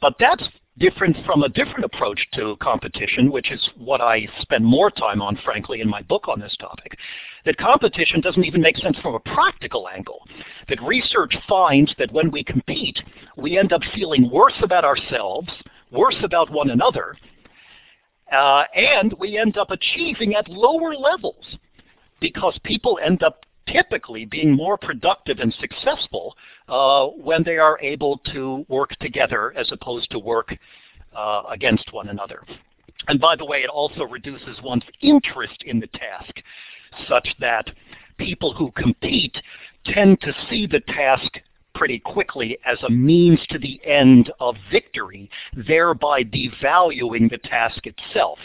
[0.00, 0.42] But that's
[0.78, 5.38] different from a different approach to competition, which is what I spend more time on,
[5.44, 6.96] frankly, in my book on this topic,
[7.44, 10.26] that competition doesn't even make sense from a practical angle.
[10.68, 12.98] That research finds that when we compete,
[13.36, 15.48] we end up feeling worse about ourselves,
[15.92, 17.16] worse about one another,
[18.32, 21.44] uh, and we end up achieving at lower levels
[22.20, 26.36] because people end up typically being more productive and successful
[26.68, 30.54] uh, when they are able to work together as opposed to work
[31.16, 32.42] uh, against one another.
[33.08, 36.40] And by the way, it also reduces one's interest in the task
[37.08, 37.70] such that
[38.18, 39.36] people who compete
[39.84, 41.38] tend to see the task
[41.84, 45.28] pretty quickly as a means to the end of victory,
[45.68, 48.38] thereby devaluing the task itself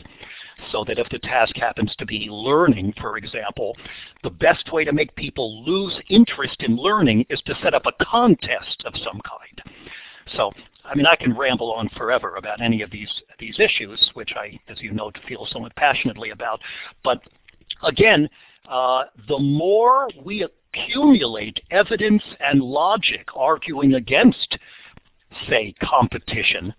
[0.73, 3.77] so that if the task happens to be learning, for example,
[4.23, 8.03] the best way to make people lose interest in learning is to set up a
[8.03, 9.77] contest of some kind.
[10.35, 10.51] So,
[10.83, 14.59] I mean, I can ramble on forever about any of these, these issues, which I,
[14.67, 16.59] as you know, feel somewhat passionately about.
[17.05, 17.21] But
[17.83, 18.29] again,
[18.67, 24.57] uh, the more we accumulate evidence and logic arguing against,
[25.47, 26.73] say, competition,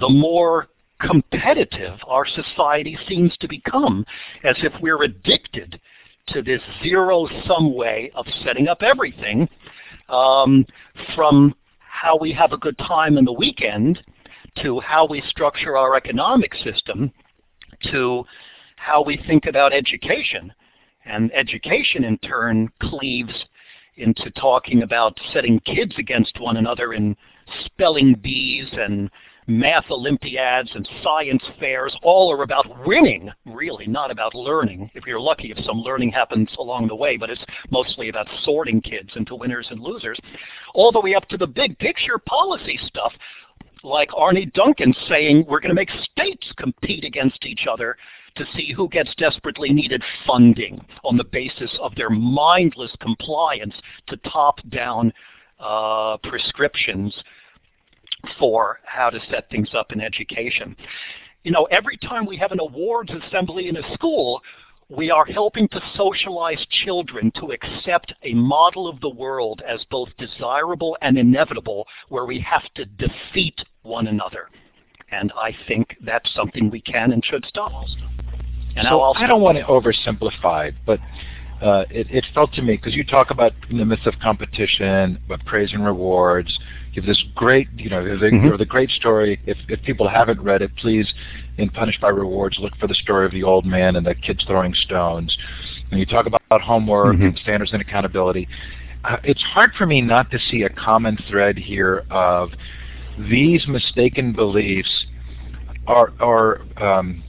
[0.00, 0.68] the more
[1.00, 4.04] competitive our society seems to become,
[4.44, 5.80] as if we're addicted
[6.28, 9.48] to this zero-sum way of setting up everything
[10.08, 10.64] um,
[11.14, 14.00] from how we have a good time in the weekend
[14.62, 17.12] to how we structure our economic system
[17.90, 18.24] to
[18.76, 20.52] how we think about education.
[21.06, 23.32] And education in turn cleaves
[23.96, 27.16] into talking about setting kids against one another in
[27.64, 29.10] spelling bees and
[29.46, 34.90] math olympiads and science fairs all are about winning, really, not about learning.
[34.94, 38.80] If you're lucky, if some learning happens along the way, but it's mostly about sorting
[38.80, 40.18] kids into winners and losers,
[40.74, 43.12] all the way up to the big picture policy stuff,
[43.82, 47.96] like Arne Duncan saying we're going to make states compete against each other
[48.36, 53.74] to see who gets desperately needed funding on the basis of their mindless compliance
[54.08, 55.12] to top-down
[55.60, 57.14] uh, prescriptions
[58.38, 60.76] for how to set things up in education.
[61.44, 64.40] You know, every time we have an awards assembly in a school,
[64.88, 70.08] we are helping to socialize children to accept a model of the world as both
[70.18, 74.48] desirable and inevitable where we have to defeat one another.
[75.10, 77.72] And I think that's something we can and should stop.
[78.76, 81.00] And so I don't want to oversimplify, but
[81.62, 85.44] uh, it, it, felt to me, because you talk about the myth of competition, but
[85.46, 86.58] praise and rewards,
[86.92, 88.56] you have this great, you know, the, mm-hmm.
[88.56, 89.40] the great story.
[89.46, 91.12] If, if people haven't read it, please,
[91.56, 94.44] in Punished by Rewards, look for the story of the old man and the kids
[94.46, 95.36] throwing stones.
[95.90, 97.26] And you talk about homework mm-hmm.
[97.26, 98.48] and standards and accountability.
[99.04, 102.50] Uh, it's hard for me not to see a common thread here of
[103.30, 105.06] these mistaken beliefs
[105.86, 107.22] are, are um,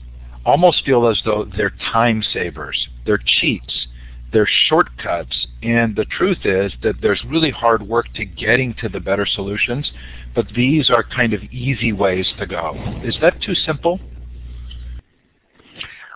[0.46, 2.88] almost feel as though they're time savers.
[3.04, 3.86] They're cheats
[4.32, 5.46] they're shortcuts.
[5.62, 9.90] And the truth is that there's really hard work to getting to the better solutions,
[10.34, 12.74] but these are kind of easy ways to go.
[13.02, 13.98] Is that too simple?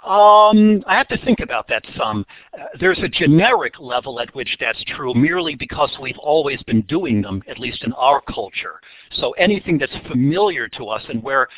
[0.05, 2.27] Um, I have to think about that some.
[2.53, 7.23] Uh, there's a generic level at which that's true merely because we've always been doing
[7.23, 8.81] them, at least in our culture.
[9.13, 11.49] So anything that's familiar to us and where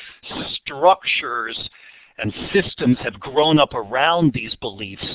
[0.54, 1.56] structures
[2.18, 5.06] and systems have grown up around these beliefs,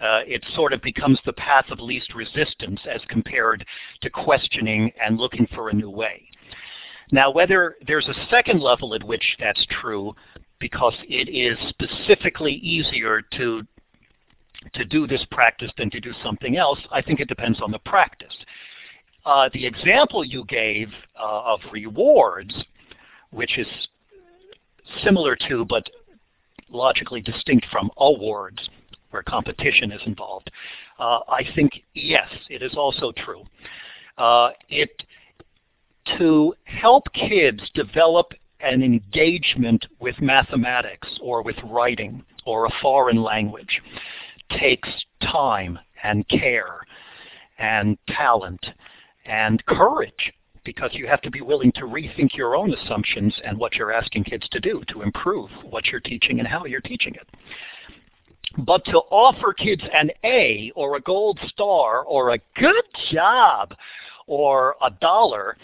[0.00, 3.64] uh, it sort of becomes the path of least resistance as compared
[4.02, 6.22] to questioning and looking for a new way.
[7.12, 10.14] Now, whether there's a second level at which that's true,
[10.58, 13.62] because it is specifically easier to
[14.74, 17.78] to do this practice than to do something else, I think it depends on the
[17.80, 18.34] practice.
[19.24, 20.88] Uh, the example you gave
[21.20, 22.52] uh, of rewards,
[23.30, 23.66] which is
[25.04, 25.88] similar to but
[26.76, 28.68] logically distinct from awards,
[29.10, 30.50] where competition is involved,
[30.98, 33.44] uh, I think yes, it is also true.
[34.18, 34.90] Uh, it
[36.18, 43.82] to help kids develop an engagement with mathematics or with writing or a foreign language
[44.58, 44.88] takes
[45.22, 46.80] time and care
[47.58, 48.64] and talent
[49.24, 50.32] and courage
[50.66, 54.24] because you have to be willing to rethink your own assumptions and what you're asking
[54.24, 57.26] kids to do to improve what you're teaching and how you're teaching it.
[58.58, 63.74] But to offer kids an A or a gold star or a good job
[64.26, 65.56] or a dollar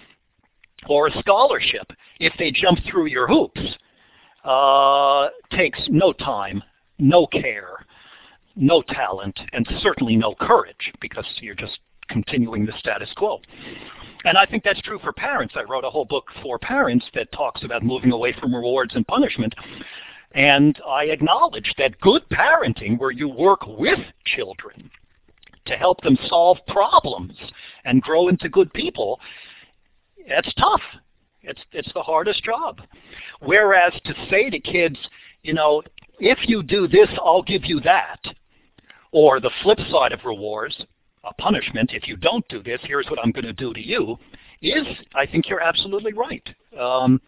[0.89, 3.61] or a scholarship if they jump through your hoops
[4.45, 6.63] uh, takes no time,
[6.99, 7.85] no care,
[8.57, 11.79] no talent, and certainly no courage because you're just
[12.13, 13.41] continuing the status quo.
[14.25, 15.55] And I think that's true for parents.
[15.57, 19.07] I wrote a whole book for parents that talks about moving away from rewards and
[19.07, 19.55] punishment.
[20.35, 24.91] And I acknowledge that good parenting, where you work with children
[25.67, 27.37] to help them solve problems
[27.85, 29.21] and grow into good people,
[30.17, 30.81] it's tough.
[31.43, 32.81] It's it's the hardest job.
[33.41, 34.97] Whereas to say to kids,
[35.43, 35.83] you know,
[36.19, 38.21] if you do this, I'll give you that.
[39.11, 40.81] Or the flip side of rewards,
[41.25, 44.19] a punishment, if you don't do this, here's what I'm going to do to you,
[44.61, 46.49] is, I think you're absolutely right.
[46.79, 47.21] Um,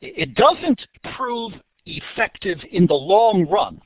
[0.00, 0.80] it doesn't
[1.16, 1.52] prove
[1.86, 3.80] effective in the long run.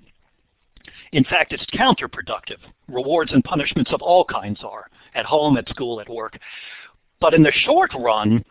[1.13, 2.59] In fact, it's counterproductive.
[2.89, 6.39] Rewards and punishments of all kinds are, at home, at school, at work.
[7.21, 8.45] But in the short run,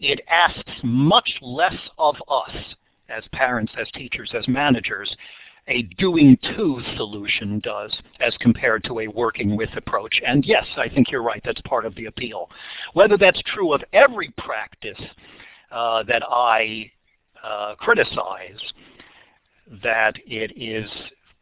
[0.00, 2.50] it asks much less of us
[3.08, 5.14] as parents, as teachers, as managers,
[5.68, 10.20] a doing to solution does as compared to a working with approach.
[10.26, 12.50] And yes, I think you're right, that's part of the appeal.
[12.94, 15.00] Whether that's true of every practice
[15.70, 16.90] uh, that I
[17.44, 18.60] uh, criticize,
[19.82, 20.90] that it is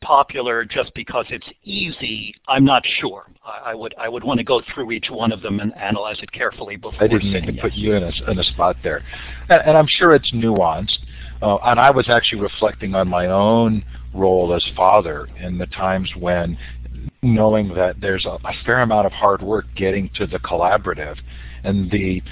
[0.03, 3.27] popular just because it's easy, I'm not sure.
[3.45, 6.19] I, I would I would want to go through each one of them and analyze
[6.21, 7.63] it carefully before I didn't mean to yes.
[7.63, 9.03] put you in a, in a spot there.
[9.49, 10.99] And, and I'm sure it's nuanced.
[11.43, 13.85] Uh, and I was actually reflecting on my own
[14.17, 16.59] role as father in the times when
[17.23, 21.17] knowing that there's a, a fair amount of hard work getting to the collaborative
[21.65, 22.23] and the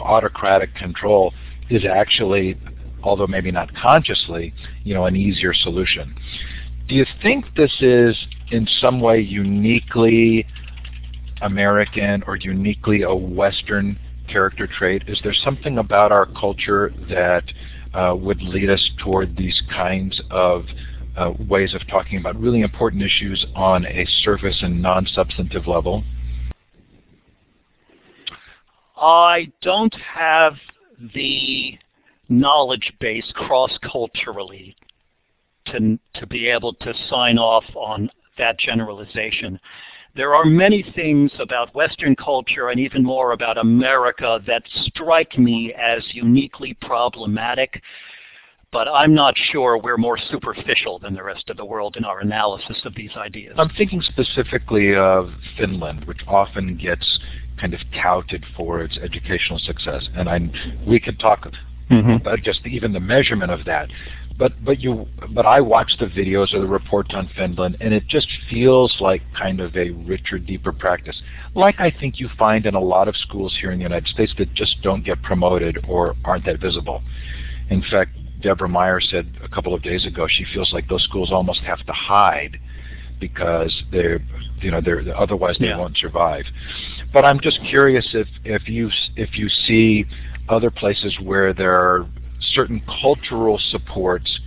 [0.00, 1.32] autocratic control
[1.70, 2.56] is actually
[3.04, 4.52] although maybe not consciously,
[4.82, 6.14] you know, an easier solution.
[6.88, 8.16] Do you think this is
[8.50, 10.46] in some way uniquely
[11.42, 15.02] American or uniquely a Western character trait?
[15.06, 17.44] Is there something about our culture that
[17.92, 20.64] uh, would lead us toward these kinds of
[21.16, 26.02] Uh, ways of talking about really important issues on a surface and non-substantive level?
[28.96, 30.54] I don't have
[31.14, 31.78] the
[32.28, 34.76] knowledge base cross-culturally
[35.66, 39.60] to, to be able to sign off on that generalization.
[40.16, 45.74] There are many things about Western culture and even more about America that strike me
[45.74, 47.82] as uniquely problematic,
[48.74, 52.18] but I'm not sure we're more superficial than the rest of the world in our
[52.18, 53.54] analysis of these ideas.
[53.56, 57.20] I'm thinking specifically of Finland, which often gets
[57.60, 60.40] kind of touted for its educational success, and I,
[60.84, 61.48] we could talk
[61.88, 62.10] mm-hmm.
[62.10, 63.88] about just even the measurement of that
[64.36, 68.06] but but you but I watched the videos or the reports on Finland, and it
[68.08, 71.20] just feels like kind of a richer, deeper practice,
[71.54, 74.34] like I think you find in a lot of schools here in the United States
[74.38, 77.02] that just don't get promoted or aren't that visible.
[77.70, 81.32] In fact, Deborah Meier said a couple of days ago she feels like those schools
[81.32, 82.58] almost have to hide
[83.18, 84.20] because they're
[84.60, 85.78] you know they're otherwise they yeah.
[85.78, 86.44] won't survive.
[87.12, 90.04] But I'm just curious if if you if you see
[90.50, 92.06] other places where there are
[92.52, 94.40] certain cultural supports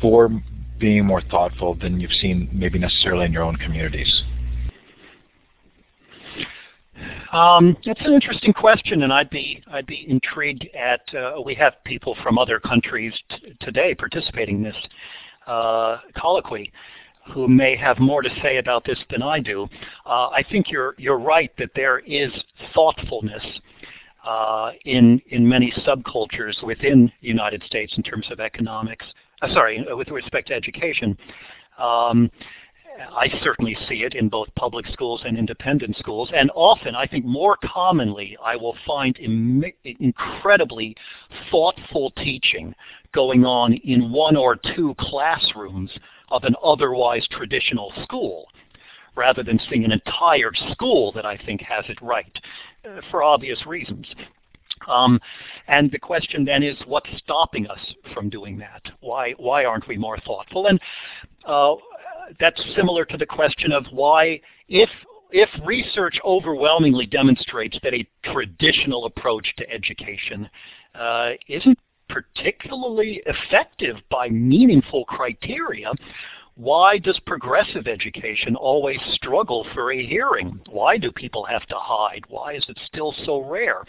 [0.00, 0.30] for
[0.78, 4.22] being more thoughtful than you've seen maybe necessarily in your own communities?
[7.32, 11.02] Um, that's an interesting question, and I'd be I'd be intrigued at.
[11.14, 13.12] Uh, we have people from other countries
[13.60, 14.76] today participating in this
[15.46, 16.72] uh, colloquy.
[17.34, 19.68] who may have more to say about this than I do.
[20.06, 22.30] Uh, I think you're you're right that there is
[22.74, 23.44] thoughtfulness
[24.26, 29.06] uh, in in many subcultures within the United States in terms of economics.
[29.42, 31.16] Uh, sorry, with respect to education.
[31.78, 32.30] Um,
[33.00, 37.24] I certainly see it in both public schools and independent schools, and often, I think
[37.24, 40.96] more commonly, I will find Im incredibly
[41.50, 42.74] thoughtful teaching
[43.12, 45.90] going on in one or two classrooms
[46.28, 48.48] of an otherwise traditional school
[49.16, 52.38] rather than seeing an entire school that I think has it right
[52.84, 54.06] uh, for obvious reasons.
[54.88, 55.20] Um,
[55.68, 58.82] and the question then is, what's stopping us from doing that?
[59.00, 60.68] Why, why aren't we more thoughtful?
[60.68, 60.80] And
[61.44, 61.74] uh,
[62.38, 64.90] that's similar to the question of why, if
[65.32, 70.48] if research overwhelmingly demonstrates that a traditional approach to education
[70.96, 71.78] uh, isn't
[72.08, 75.92] particularly effective by meaningful criteria,
[76.56, 80.60] why does progressive education always struggle for a hearing?
[80.68, 82.24] Why do people have to hide?
[82.28, 83.84] Why is it still so rare?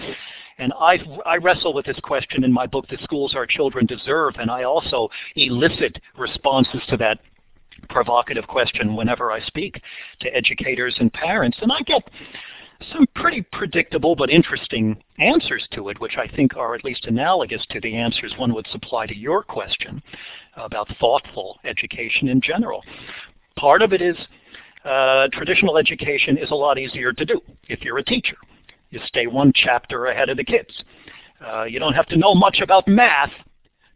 [0.57, 4.35] And I, I wrestle with this question in my book, The Schools Our Children Deserve,
[4.39, 7.19] and I also elicit responses to that
[7.89, 9.81] provocative question whenever I speak
[10.21, 11.57] to educators and parents.
[11.61, 12.03] And I get
[12.93, 17.65] some pretty predictable but interesting answers to it, which I think are at least analogous
[17.69, 20.01] to the answers one would supply to your question
[20.55, 22.83] about thoughtful education in general.
[23.55, 24.15] Part of it is
[24.83, 28.37] uh, traditional education is a lot easier to do if you're a teacher.
[28.89, 30.83] You stay one chapter ahead of the kids.
[31.45, 33.31] Uh, you don't have to know much about math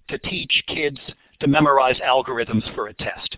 [0.08, 1.00] to teach kids
[1.40, 3.38] to memorize algorithms for a test.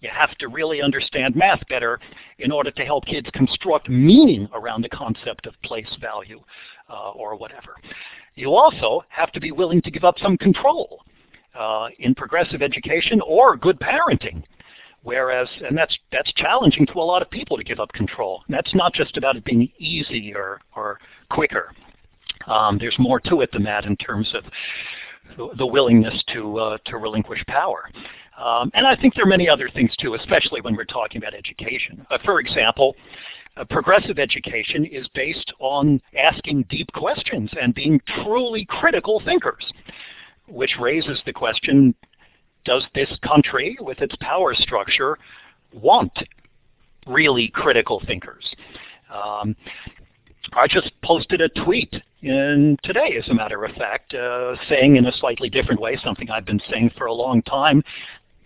[0.00, 1.98] You have to really understand math better
[2.38, 6.40] in order to help kids construct meaning around the concept of place value
[6.90, 7.76] uh, or whatever.
[8.34, 11.02] You also have to be willing to give up some control
[11.58, 14.42] uh, in progressive education or good parenting.
[15.02, 18.42] Whereas, and that's that's challenging to a lot of people to give up control.
[18.46, 20.98] And that's not just about it being easy or, or
[21.30, 21.72] quicker.
[22.48, 24.44] Um, there's more to it than that in terms of
[25.56, 27.90] the, willingness to uh, to relinquish power.
[28.38, 31.34] Um, and I think there are many other things too, especially when we're talking about
[31.34, 32.06] education.
[32.10, 32.94] Uh, for example,
[33.56, 39.64] uh, progressive education is based on asking deep questions and being truly critical thinkers,
[40.48, 41.94] which raises the question,
[42.64, 45.18] does this country with its power structure
[45.72, 46.12] want
[47.06, 48.44] really critical thinkers?
[49.10, 49.56] Um,
[50.52, 55.06] I just posted a tweet in today, as a matter of fact, uh, saying in
[55.06, 57.82] a slightly different way something I've been saying for a long time,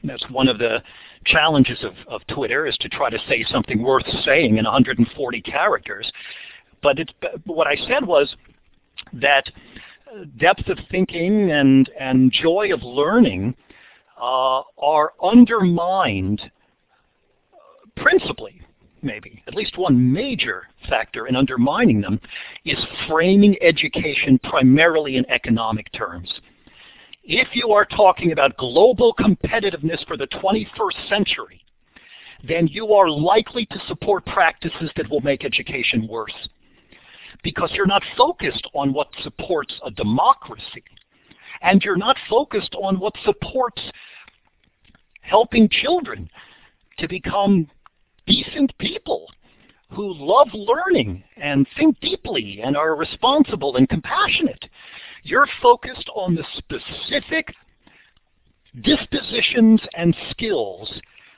[0.05, 0.83] that's one of the
[1.27, 6.11] challenges of, of Twitter is to try to say something worth saying in 140 characters.
[6.83, 7.13] But it,
[7.45, 8.35] what I said was
[9.13, 9.45] that
[10.39, 13.55] depth of thinking and, and joy of learning
[14.21, 16.43] uh, are undermined
[17.97, 18.63] principally,
[19.03, 22.21] maybe, at least one major factor in undermining them
[22.65, 22.79] is
[23.09, 26.33] framing education primarily in economic terms.
[27.23, 31.63] If you are talking about global competitiveness for the 21st century,
[32.47, 36.49] then you are likely to support practices that will make education worse.
[37.43, 40.85] Because you're not focused on what supports a democracy.
[41.63, 43.83] And you're not focused on what supports
[45.21, 46.29] helping children
[46.99, 47.69] to become
[48.31, 49.26] decent people
[49.91, 54.64] who love learning and think deeply and are responsible and compassionate.
[55.24, 57.53] You're focused on the specific
[58.83, 60.93] dispositions and skills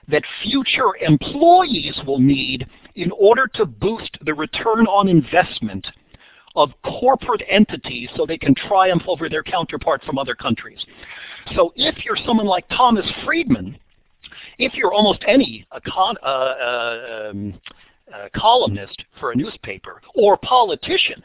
[0.09, 5.87] that future employees will need in order to boost the return on investment
[6.55, 6.71] of
[7.01, 10.85] corporate entities so they can triumph over their counterparts from other countries.
[11.57, 13.79] So if you're someone like Thomas Friedman,
[14.59, 17.55] if you're almost any uh, um,
[18.35, 21.25] columnist for a newspaper or politician,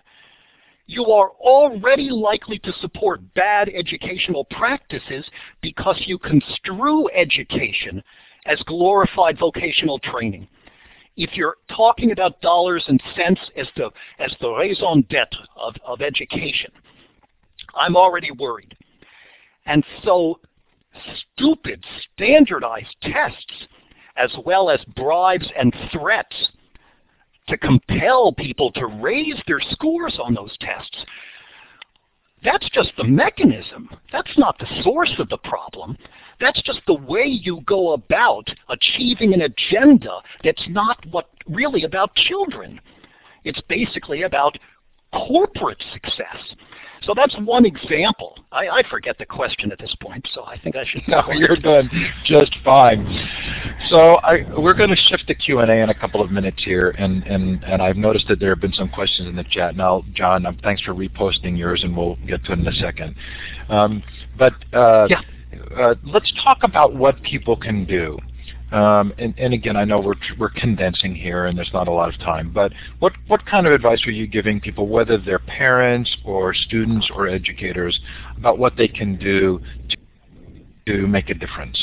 [0.88, 5.26] you are already likely to support bad educational practices
[5.62, 8.02] because you construe education
[8.46, 10.48] as glorified vocational training.
[11.18, 13.90] If you're talking about dollars and cents as the,
[14.20, 16.72] as the raison d'etre of, of education,
[17.76, 18.76] I'm already worried.
[19.66, 20.40] And so
[21.36, 21.84] stupid
[22.14, 23.68] standardized tests
[24.18, 26.36] as well as bribes and threats
[27.48, 30.98] to compel people to raise their scores on those tests.
[32.44, 33.90] That's just the mechanism.
[34.12, 35.98] That's not the source of the problem.
[36.40, 42.14] That's just the way you go about achieving an agenda that's not what really about
[42.16, 42.80] children.
[43.44, 44.58] It's basically about
[45.14, 46.38] corporate success.
[47.04, 48.38] So that's one example.
[48.52, 51.02] I, I, forget the question at this point, so I think I should.
[51.08, 51.90] No, you're doing
[52.26, 53.06] just fine.
[53.90, 57.24] so I, we're going to shift to Q&A in a couple of minutes here, and,
[57.24, 59.76] and, and I've noticed that there have been some questions in the chat.
[59.76, 63.16] Now, John, um, thanks for reposting yours, and we'll get to it in a second.
[63.70, 64.04] Um,
[64.38, 65.22] but uh, yeah.
[65.78, 68.18] uh, let's talk about what people can do.
[68.72, 72.14] Um, and, and, again, I know we're, we're condensing here and there's not a lot
[72.14, 76.14] of time, but what, what kind of advice are you giving people, whether they're parents
[76.26, 77.98] or students or educators,
[78.36, 79.62] about what they can do
[80.86, 81.80] to, to make a difference?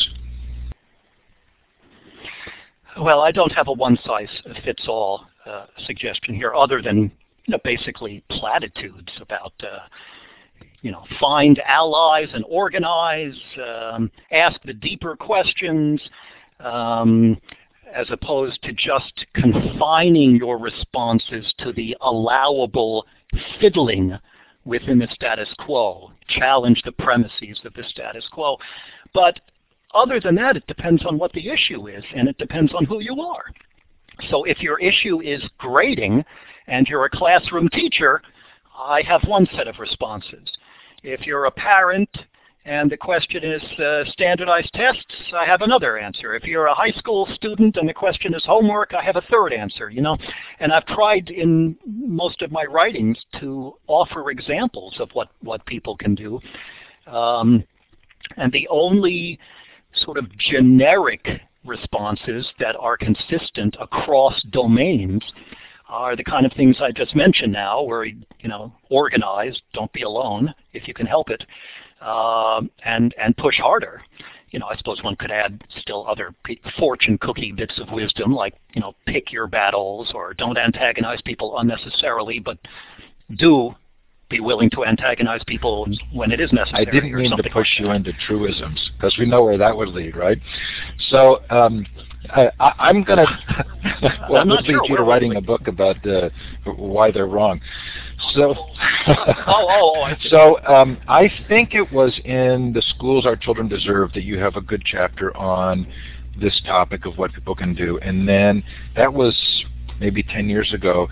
[3.01, 7.11] Well, I don't have a one-size-fits-all uh, suggestion here other than
[7.47, 9.81] you know, basically platitudes about uh,
[10.85, 15.99] you know, find allies and organize, um, ask the deeper questions,
[16.61, 17.37] um,
[17.95, 23.07] as opposed to just confining your responses to the allowable
[23.61, 24.19] fiddling
[24.65, 28.57] within the status quo, challenge the premises of the status quo.
[29.13, 29.41] But
[29.95, 33.01] other than that, it depends on what the issue is, and it depends on who
[33.01, 33.45] you are.
[34.31, 36.25] So if your issue is grading
[36.67, 38.23] and you're a classroom teacher,
[38.77, 40.49] I have one set of responses.
[41.03, 42.11] If you're a parent
[42.67, 45.05] and the question is uh, standardized tests,
[45.37, 46.35] I have another answer.
[46.35, 49.53] If you're a high school student and the question is homework, I have a third
[49.53, 50.17] answer, you know.
[50.61, 55.95] And I've tried in most of my writings to offer examples of what, what people
[55.97, 56.41] can do.
[57.07, 57.65] Um,
[58.39, 59.39] and the only
[59.97, 61.29] sort of generic
[61.67, 65.23] responses that are consistent across domains
[65.89, 70.03] are the kind of things I just mentioned now, where you know, organize, don't be
[70.03, 71.45] alone if you can help it,
[72.05, 74.03] uh, and and push harder.
[74.51, 76.33] You know, I suppose one could add still other
[76.79, 81.59] fortune cookie bits of wisdom, like you know, pick your battles or don't antagonize people
[81.59, 82.59] unnecessarily, but
[83.37, 83.75] do
[84.29, 86.87] be willing to antagonize people when it is necessary.
[86.87, 89.89] I didn't mean to push like you into truisms because we know where that would
[89.89, 90.39] lead, right?
[91.11, 91.87] So um,
[92.31, 93.65] I, am going to
[94.31, 96.31] well, this leads you to writing a book about uh,
[96.65, 97.61] why they're wrong.
[98.35, 98.55] So,
[99.07, 99.15] oh,
[99.47, 104.13] oh, oh, I so um, I think it was in the schools our children deserve
[104.15, 105.87] that you have a good chapter on
[106.41, 108.63] this topic of what people can do, and then
[108.97, 109.65] that was
[110.01, 111.09] maybe 10 years ago.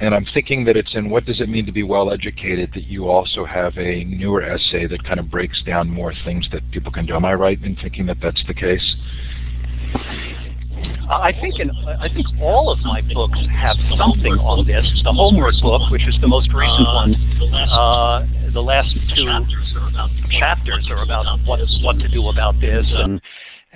[0.00, 2.84] And I'm thinking that it's in What Does It Mean to Be Well Educated that
[2.84, 6.90] you also have a newer essay that kind of breaks down more things that people
[6.90, 7.14] can do.
[7.14, 8.96] Am I right in thinking that that's the case?
[11.10, 14.86] I think in, I think all of my books have something on this.
[15.04, 17.14] The homework book, which is the most recent one,
[17.52, 19.26] uh, the last two
[20.38, 23.20] chapters are about what what to do about this, and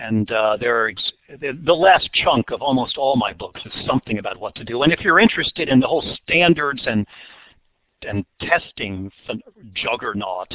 [0.06, 0.92] and uh, there are
[1.40, 4.82] the last chunk of almost all my books is something about what to do.
[4.82, 7.06] And if you're interested in the whole standards and
[8.06, 9.10] and testing
[9.72, 10.48] juggernaut,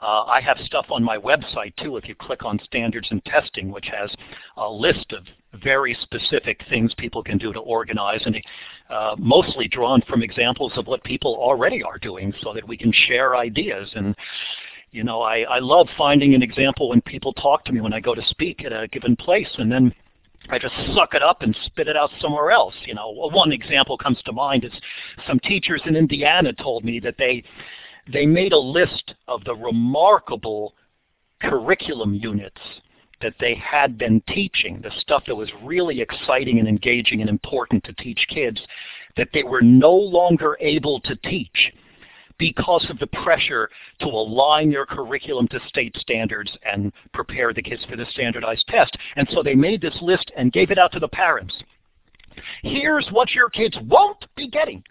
[0.00, 3.72] uh, I have stuff on my website too if you click on standards and testing
[3.72, 4.14] which has
[4.56, 5.24] a list of
[5.64, 8.40] very specific things people can do to organize and
[8.88, 12.92] uh, mostly drawn from examples of what people already are doing so that we can
[12.92, 14.14] share ideas and
[14.92, 18.00] you know I, I love finding an example when people talk to me when I
[18.00, 19.92] go to speak at a given place and then
[20.48, 22.74] I just suck it up and spit it out somewhere else.
[22.84, 24.72] You know, one example comes to mind is
[25.26, 27.44] some teachers in Indiana told me that they
[28.12, 30.74] they made a list of the remarkable
[31.40, 32.60] curriculum units
[33.20, 37.84] that they had been teaching, the stuff that was really exciting and engaging and important
[37.84, 38.60] to teach kids,
[39.16, 41.72] that they were no longer able to teach
[42.42, 43.70] because of the pressure
[44.00, 48.96] to align their curriculum to state standards and prepare the kids for the standardized test.
[49.14, 51.54] And so they made this list and gave it out to the parents.
[52.64, 54.82] Here's what your kids won't be getting.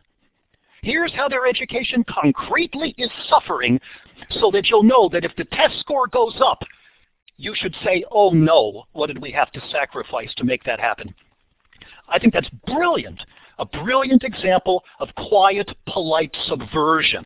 [0.81, 3.81] Here's how their education concretely is suffering
[4.39, 6.63] so that you'll know that if the test score goes up,
[7.35, 11.13] you should say, oh no, what did we have to sacrifice to make that happen?
[12.07, 13.21] I think that's brilliant.
[13.61, 17.23] A brilliant example of quiet, polite subversion.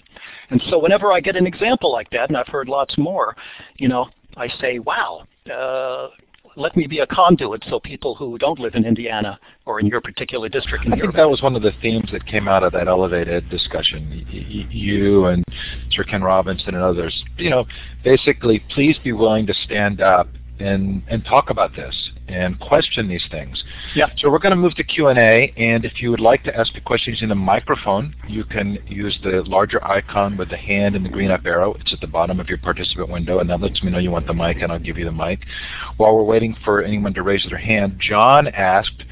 [0.50, 3.38] And so whenever I get an example like that, and I've heard lots more,
[3.78, 6.10] you know, I say, wow, uh,
[6.58, 10.02] let me be a conduit so people who don't live in Indiana or in your
[10.02, 10.86] particular district.
[10.92, 14.26] I think that was one of the themes that came out of that elevated discussion.
[14.30, 15.44] You and
[15.92, 17.66] Sir Ken Robinson and others, you know,
[18.04, 20.28] basically, please be willing to stand up
[20.60, 23.64] and and talk about this and question these things.
[23.96, 24.08] Yeah.
[24.18, 26.82] So we're going to move to Q&A, and if you would like to ask a
[26.82, 31.10] question using the microphone, you can use the larger icon with the hand and the
[31.10, 31.74] green up arrow.
[31.76, 34.28] It's at the bottom of your participant window, and that lets me know you want
[34.28, 35.42] the mic, and I'll give you the mic.
[35.98, 39.04] While we're waiting for anyone to raise their hand, John asked,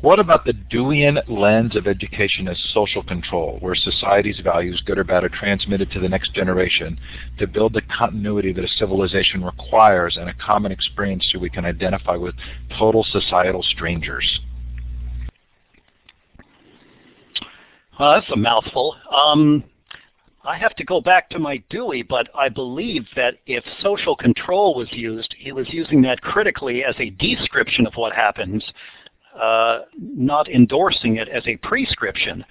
[0.00, 5.02] What about the Deweyan lens of education as social control, where society's values, good or
[5.02, 7.00] bad, are transmitted to the next generation
[7.38, 11.64] to build the continuity that a civilization requires and a common experience so we can
[11.64, 12.36] identify with
[12.78, 14.38] total societal strangers?
[17.98, 18.94] Well, that's a mouthful.
[19.10, 19.64] Um,
[20.44, 24.76] I have to go back to my Dewey, but I believe that if social control
[24.76, 28.64] was used, he was using that critically as a description of what happens,
[29.40, 32.44] uh, not endorsing it as a prescription.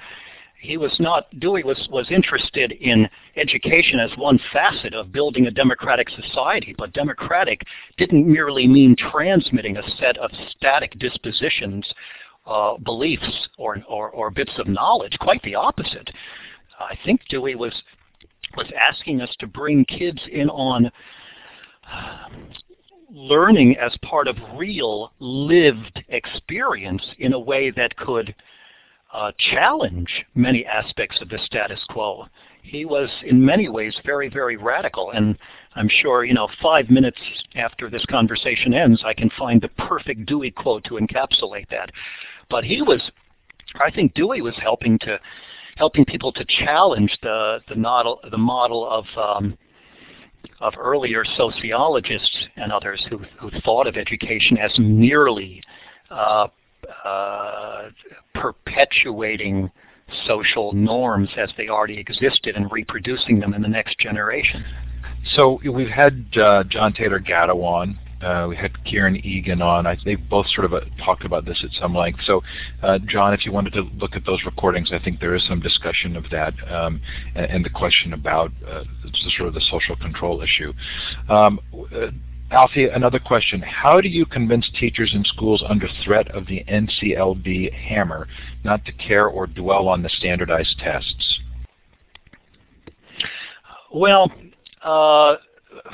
[0.60, 5.52] He was not, Dewey was, was interested in education as one facet of building a
[5.52, 7.62] democratic society, but democratic
[7.98, 11.86] didn't merely mean transmitting a set of static dispositions
[12.48, 15.16] uh, beliefs or, or, or bits of knowledge.
[15.20, 16.10] Quite the opposite.
[16.80, 17.74] I think Dewey was
[18.56, 20.90] was asking us to bring kids in on
[23.10, 28.36] learning as part of real lived experience in a way that could
[29.14, 32.26] uh, challenge many aspects of the status quo.
[32.62, 35.38] He was in many ways very, very radical and
[35.78, 37.20] I'm sure, you know, five minutes
[37.56, 41.92] after this conversation ends, I can find the perfect Dewey quote to encapsulate that.
[42.50, 43.00] But he was,
[43.80, 45.20] I think Dewey was helping to
[45.78, 49.56] helping people to challenge the the model the model of um,
[50.60, 55.62] of earlier sociologists and others who who thought of education as merely
[56.10, 56.48] uh,
[57.06, 57.90] uh,
[58.34, 59.70] perpetuating
[60.26, 64.64] social norms as they already existed and reproducing them in the next generation.
[65.36, 69.86] So we've had uh, John Taylor Gatto on, uh, we had Kieran Egan on.
[69.86, 72.20] I, they both sort of uh, talked about this at some length.
[72.26, 72.42] So,
[72.82, 75.60] uh, John, if you wanted to look at those recordings, I think there is some
[75.60, 77.02] discussion of that um,
[77.36, 78.84] and, and, the question about uh,
[79.36, 80.74] sort of the social control issue.
[81.30, 81.60] Um,
[81.94, 82.08] uh,
[82.50, 83.62] Alfie, another question.
[83.62, 88.28] How do you convince teachers in schools under threat of the NCLB hammer
[88.64, 91.40] not to care or dwell on the standardized tests?
[93.94, 94.32] Well,
[94.82, 95.36] uh,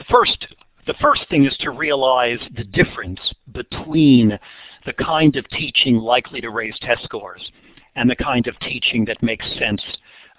[0.10, 0.48] first,
[0.88, 3.20] the first thing is to realize the difference
[3.52, 4.38] between
[4.86, 7.52] the kind of teaching likely to raise test scores
[7.96, 9.82] and the kind of teaching that makes sense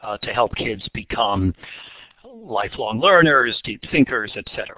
[0.02, 1.54] uh, to help kids become
[2.24, 4.76] lifelong learners, deep thinkers, etc.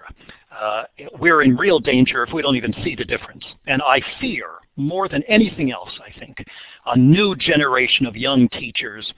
[0.59, 0.85] Uh,
[1.19, 3.45] we're in real danger if we don't even see the difference.
[3.67, 4.47] And I fear,
[4.77, 6.45] more than anything else, I think,
[6.87, 9.11] a new generation of young teachers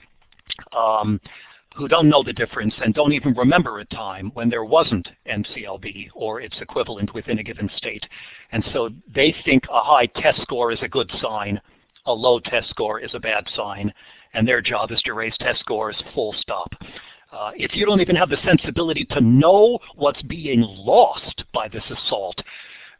[0.75, 1.19] um,
[1.79, 6.09] who don't know the difference and don't even remember a time when there wasn't NCLB
[6.13, 8.05] or its equivalent within a given state.
[8.51, 11.59] And so they think a high test score is a good sign,
[12.05, 13.93] a low test score is a bad sign,
[14.33, 16.73] and their job is to raise test scores full stop.
[17.31, 21.83] Uh, if you don't even have the sensibility to know what's being lost by this
[21.89, 22.41] assault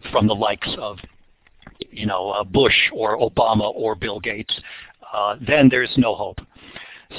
[0.09, 0.97] from the likes of
[1.91, 4.53] you know, uh, Bush or Obama or Bill Gates,
[5.13, 6.39] uh, then there's no hope.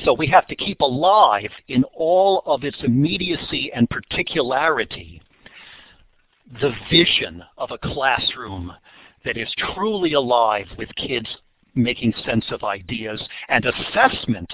[0.04, 5.20] So we have to keep alive in all of its immediacy and particularity
[6.60, 8.72] the vision of a classroom
[9.24, 11.28] that is truly alive with kids
[11.74, 14.52] making sense of ideas and assessment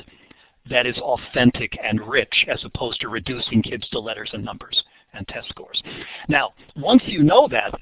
[0.68, 4.82] that is authentic and rich as opposed to reducing kids to letters and numbers
[5.14, 5.80] and test scores.
[6.28, 7.72] Now, once you know that,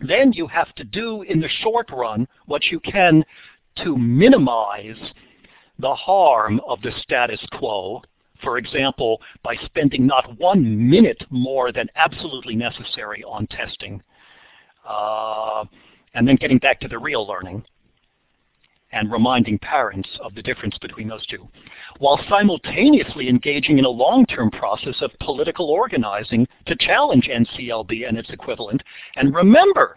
[0.00, 3.24] then you have to do in the short run what you can
[3.84, 4.98] to minimize
[5.80, 8.02] the harm of the status quo,
[8.42, 14.02] for example, by spending not one minute more than absolutely necessary on testing,
[14.88, 15.64] uh,
[16.14, 17.64] and then getting back to the real learning
[18.92, 21.46] and reminding parents of the difference between those two,
[21.98, 28.30] while simultaneously engaging in a long-term process of political organizing to challenge NCLB and its
[28.30, 28.82] equivalent.
[29.16, 29.96] And remember,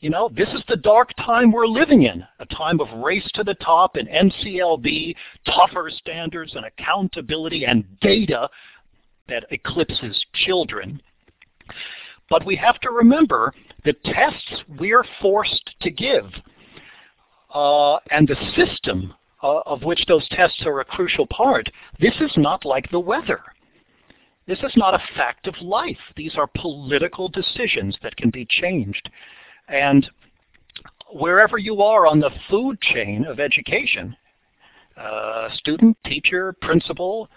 [0.00, 3.44] you know, this is the dark time we're living in, a time of race to
[3.44, 5.14] the top and NCLB,
[5.46, 8.48] tougher standards and accountability and data
[9.28, 11.00] that eclipses children.
[12.28, 16.26] But we have to remember the tests we're forced to give
[17.54, 21.70] uh, and the system uh, of which those tests are a crucial part,
[22.00, 23.42] this is not like the weather.
[24.46, 25.98] This is not a fact of life.
[26.16, 29.10] These are political decisions that can be changed.
[29.68, 30.08] And
[31.12, 34.16] wherever you are on the food chain of education,
[34.96, 37.28] uh, student, teacher, principal,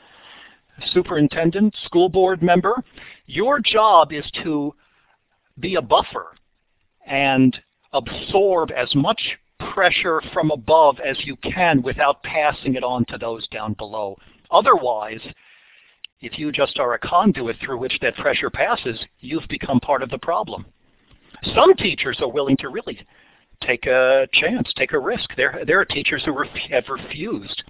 [0.92, 2.84] superintendent, school board member,
[3.26, 4.74] your job is to
[5.60, 6.36] be a buffer
[7.06, 7.58] and
[7.94, 9.38] absorb as much
[9.74, 14.16] pressure from above as you can without passing it on to those down below.
[14.52, 15.22] Otherwise,
[16.22, 20.10] if you just are a conduit through which that pressure passes, you've become part of
[20.10, 20.66] the problem.
[21.56, 23.00] Some teachers are willing to really
[23.62, 25.30] take a chance, take a risk.
[25.36, 27.64] There, there are teachers who ref have refused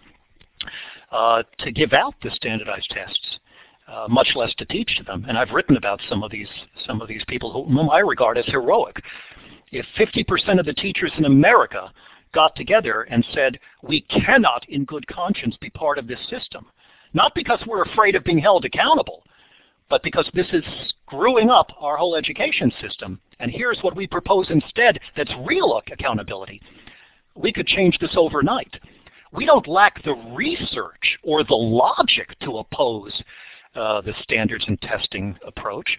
[1.12, 3.40] uh, to give out the standardized tests,
[3.88, 5.26] uh, much less to teach to them.
[5.28, 6.50] And I've written about some of these
[6.86, 9.02] some of these people whom I regard as heroic.
[9.72, 11.92] If 50% of the teachers in America
[12.34, 16.66] got together and said, we cannot in good conscience be part of this system,
[17.14, 19.24] not because we're afraid of being held accountable,
[19.90, 20.64] but because this is
[21.08, 23.20] screwing up our whole education system.
[23.40, 26.62] And here's what we propose instead that's real accountability.
[27.36, 28.76] We could change this overnight.
[29.32, 33.22] We don't lack the research or the logic to oppose
[33.76, 35.98] uh, the standards and testing approach.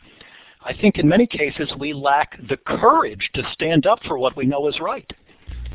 [0.65, 4.47] I think in many cases we lack the courage to stand up for what we
[4.47, 5.11] know is right.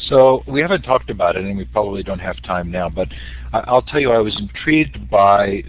[0.07, 2.89] So we haven't talked about it, and we probably don't have time now.
[2.89, 3.07] But
[3.53, 5.63] I'll tell you, I was intrigued by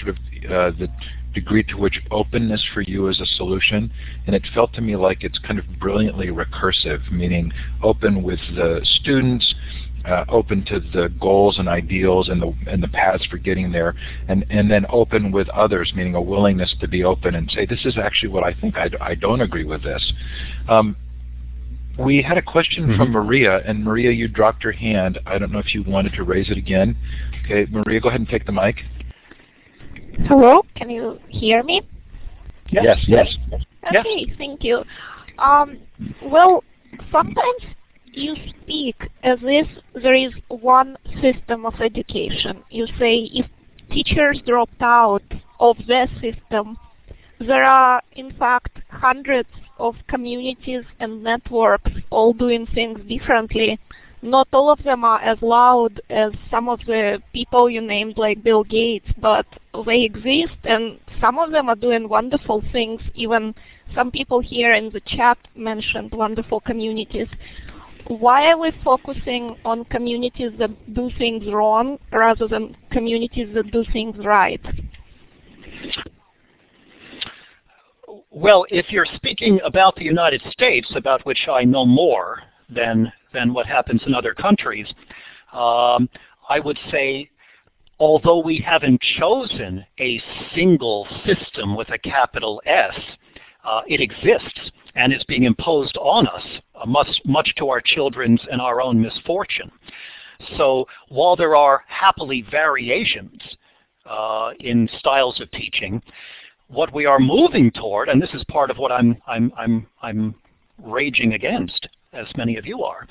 [0.00, 0.88] sort of uh, the
[1.34, 3.90] degree to which openness for you is a solution,
[4.26, 7.52] and it felt to me like it's kind of brilliantly recursive, meaning
[7.82, 9.54] open with the students,
[10.04, 13.94] uh, open to the goals and ideals and the and the paths for getting there,
[14.28, 17.84] and and then open with others, meaning a willingness to be open and say this
[17.84, 18.76] is actually what I think.
[18.76, 20.12] I, I don't agree with this.
[20.68, 20.96] Um,
[21.98, 22.96] we had a question mm -hmm.
[22.96, 25.18] from Maria, and Maria, you dropped your hand.
[25.26, 26.96] I don't know if you wanted to raise it again.
[27.44, 28.84] Okay, Maria, go ahead and take the mic.
[30.26, 31.82] Hello, can you hear me?
[32.68, 33.26] Yes, yes.
[33.50, 33.62] yes.
[33.88, 34.36] Okay, yes.
[34.38, 34.84] thank you.
[35.38, 35.78] Um,
[36.22, 36.62] well,
[37.10, 37.62] sometimes
[38.12, 42.62] you speak as if there is one system of education.
[42.70, 43.46] You say if
[43.90, 45.22] teachers dropped out
[45.58, 46.78] of the system,
[47.40, 49.48] there are in fact hundreds
[49.78, 53.78] of communities and networks all doing things differently.
[54.22, 58.42] Not all of them are as loud as some of the people you named like
[58.42, 59.46] Bill Gates, but
[59.86, 63.00] they exist and some of them are doing wonderful things.
[63.14, 63.54] Even
[63.94, 67.28] some people here in the chat mentioned wonderful communities
[68.10, 73.84] why are we focusing on communities that do things wrong rather than communities that do
[73.92, 74.60] things right?
[78.30, 82.42] Well, if you're speaking about the United States, about which I know more
[82.74, 84.86] than, than what happens in other countries,
[85.52, 86.08] um,
[86.48, 87.30] I would say
[88.00, 90.20] although we haven't chosen a
[90.54, 92.94] single system with a capital S,
[93.64, 96.44] uh, it exists and is being imposed on us,
[96.74, 99.70] uh, much, much to our children's and our own misfortune.
[100.56, 103.40] So while there are happily variations
[104.06, 106.02] uh, in styles of teaching,
[106.68, 110.34] what we are moving toward, and this is part of what I'm, I'm, I'm, I'm
[110.82, 113.06] raging against, as many of you are,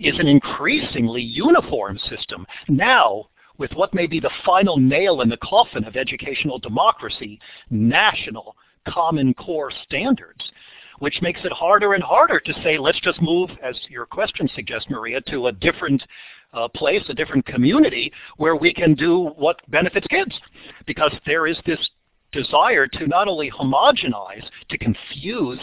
[0.00, 2.46] is an increasingly uniform system.
[2.68, 3.28] Now,
[3.58, 7.40] with what may be the final nail in the coffin of educational democracy,
[7.70, 10.52] national common core standards,
[11.00, 14.88] which makes it harder and harder to say, let's just move, as your question suggests,
[14.90, 16.02] Maria, to a different
[16.52, 20.34] uh, place, a different community where we can do what benefits kids.
[20.86, 21.88] Because there is this
[22.32, 25.60] desire to not only homogenize, to confuse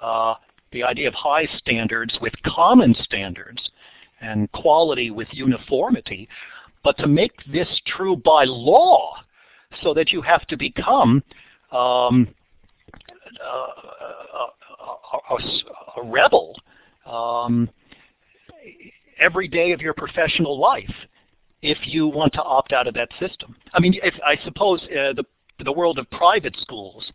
[0.00, 0.34] uh,
[0.74, 3.70] the idea of high standards with common standards
[4.20, 6.28] and quality with uniformity,
[6.82, 9.14] but to make this true by law
[9.82, 11.22] so that you have to become
[11.72, 12.28] um,
[13.42, 13.46] a,
[15.30, 16.54] a, a rebel
[17.06, 17.70] um,
[19.18, 20.94] every day of your professional life
[21.62, 23.56] if you want to opt out of that system.
[23.72, 25.24] I mean, if, I suppose uh, the,
[25.64, 27.10] the world of private schools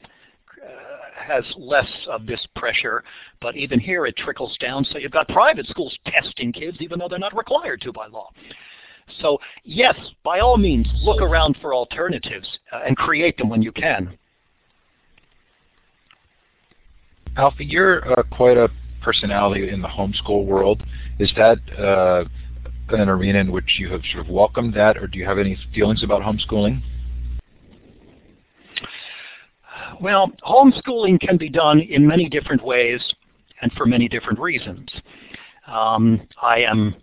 [0.66, 0.99] uh,
[1.30, 3.04] has less of this pressure,
[3.42, 4.84] but even here it trickles down.
[4.86, 8.30] So you've got private schools testing kids even though they're not required to by law.
[9.22, 13.72] So yes, by all means, look around for alternatives uh, and create them when you
[13.72, 14.18] can.
[17.38, 18.70] Alfie, you're uh, quite a
[19.02, 20.84] personality in the homeschool world.
[21.20, 22.26] Is that uh,
[22.90, 25.58] an arena in which you have sort of welcomed that, or do you have any
[25.74, 26.82] feelings about homeschooling?
[30.02, 33.02] Well, homeschooling can be done in many different ways
[33.62, 34.90] and for many different reasons.
[35.68, 36.96] Um, I am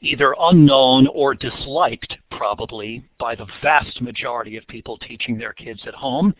[0.00, 5.94] either unknown or disliked, probably, by the vast majority of people teaching their kids at
[5.94, 6.34] home,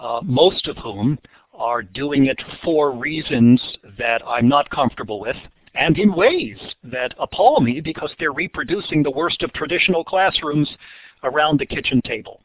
[0.00, 1.18] uh, most of whom
[1.52, 3.60] are doing it for reasons
[3.98, 5.36] that I'm not comfortable with
[5.74, 10.68] and in ways that appall me because they're reproducing the worst of traditional classrooms
[11.24, 12.40] around the kitchen table.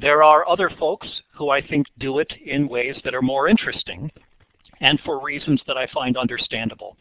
[0.00, 4.12] There are other folks who I think do it in ways that are more interesting
[4.80, 6.96] and for reasons that I find understandable.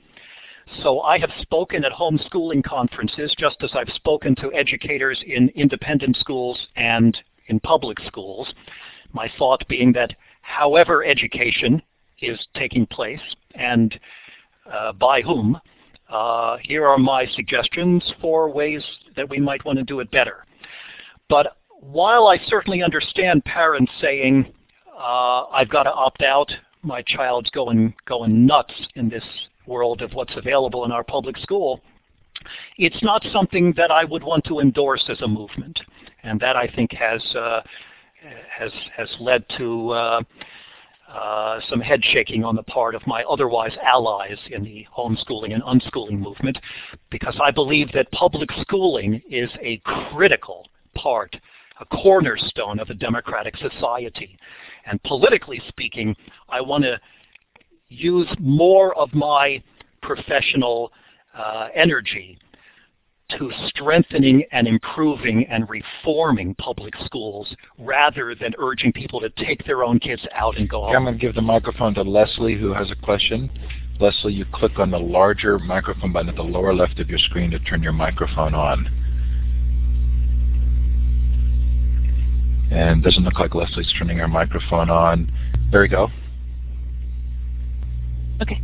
[0.81, 6.17] So I have spoken at homeschooling conferences just as I've spoken to educators in independent
[6.17, 7.15] schools and
[7.49, 8.51] in public schools.
[9.13, 11.83] My thought being that however education
[12.19, 13.21] is taking place
[13.53, 13.97] and
[14.73, 15.61] uh, by whom,
[16.09, 18.83] uh, here are my suggestions for ways
[19.15, 20.45] that we might want to do it better.
[21.29, 24.53] But while I certainly understand parents saying,
[24.97, 26.51] uh, I've got to opt out,
[26.81, 29.23] my child's going, going nuts in this
[29.65, 31.81] world of what's available in our public school,
[32.77, 35.79] it's not something that I would want to endorse as a movement.
[36.23, 37.61] And that I think has, uh,
[38.49, 40.21] has, has led to uh,
[41.11, 45.63] uh, some head shaking on the part of my otherwise allies in the homeschooling and
[45.63, 46.57] unschooling movement
[47.09, 51.35] because I believe that public schooling is a critical part,
[51.79, 54.37] a cornerstone of a democratic society.
[54.85, 56.15] And politically speaking,
[56.49, 56.99] I want to
[57.89, 59.61] use more of my
[60.01, 60.91] professional
[61.37, 62.37] uh, energy
[63.37, 69.83] to strengthening and improving and reforming public schools rather than urging people to take their
[69.83, 70.95] own kids out and go home.
[70.95, 73.49] I'm going to give the microphone to Leslie who has a question.
[73.99, 77.51] Leslie, you click on the larger microphone button at the lower left of your screen
[77.51, 78.87] to turn your microphone on.
[82.71, 85.31] And doesn't look like Leslie's turning her microphone on.
[85.71, 86.09] There we go.
[88.41, 88.61] Okay.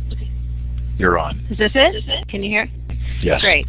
[0.98, 1.46] You're on.
[1.50, 2.28] Is this it?
[2.28, 2.68] Can you hear?
[3.22, 3.40] Yes.
[3.40, 3.66] Great.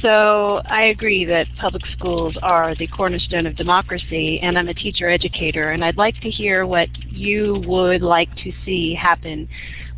[0.00, 5.08] So I agree that public schools are the cornerstone of democracy, and I'm a teacher
[5.08, 9.48] educator, and I'd like to hear what you would like to see happen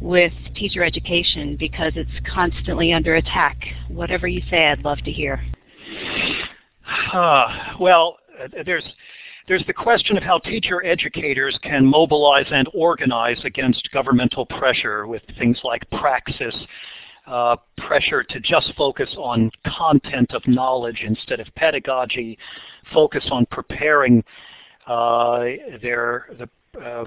[0.00, 3.56] with teacher education because it's constantly under attack.
[3.88, 5.42] Whatever you say, I'd love to hear.
[7.12, 8.18] Uh, well,
[8.66, 8.84] there's
[9.46, 15.22] there's the question of how teacher educators can mobilize and organize against governmental pressure with
[15.38, 16.54] things like praxis
[17.26, 22.38] uh, pressure to just focus on content of knowledge instead of pedagogy,
[22.92, 24.22] focus on preparing
[24.86, 25.44] uh,
[25.80, 27.04] their the, uh,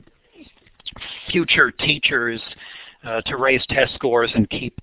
[1.29, 2.41] future teachers
[3.03, 4.73] uh, to raise test scores and keep,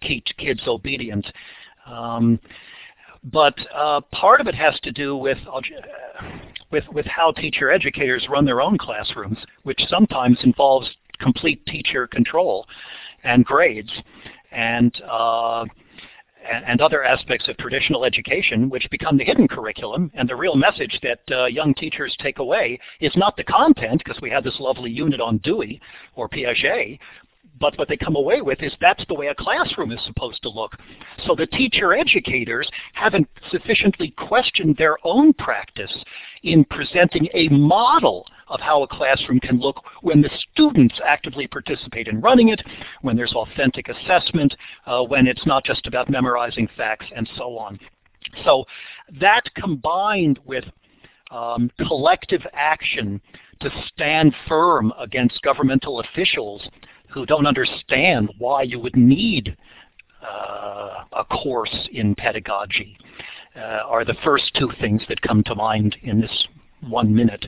[0.00, 1.26] keep kids obedient.
[1.86, 2.38] Um,
[3.32, 5.60] but uh, part of it has to do with, uh,
[6.74, 12.66] with, with how teacher educators run their own classrooms, which sometimes involves complete teacher control
[13.22, 13.92] and grades
[14.50, 15.64] and uh,
[16.68, 20.10] and other aspects of traditional education which become the hidden curriculum.
[20.14, 24.20] And the real message that uh, young teachers take away is not the content because
[24.20, 25.80] we have this lovely unit on Dewey
[26.16, 26.98] or Piaget
[27.60, 30.48] but what they come away with is that's the way a classroom is supposed to
[30.48, 30.72] look.
[31.26, 35.94] So the teacher educators haven't sufficiently questioned their own practice
[36.42, 42.08] in presenting a model of how a classroom can look when the students actively participate
[42.08, 42.62] in running it,
[43.02, 44.54] when there's authentic assessment,
[44.86, 47.78] uh, when it's not just about memorizing facts, and so on.
[48.44, 48.64] So
[49.20, 50.64] that combined with
[51.30, 53.20] um, collective action
[53.60, 56.68] to stand firm against governmental officials
[57.14, 59.56] who don't understand why you would need
[60.22, 62.98] uh, a course in pedagogy
[63.56, 66.48] uh, are the first two things that come to mind in this
[66.88, 67.46] one minute.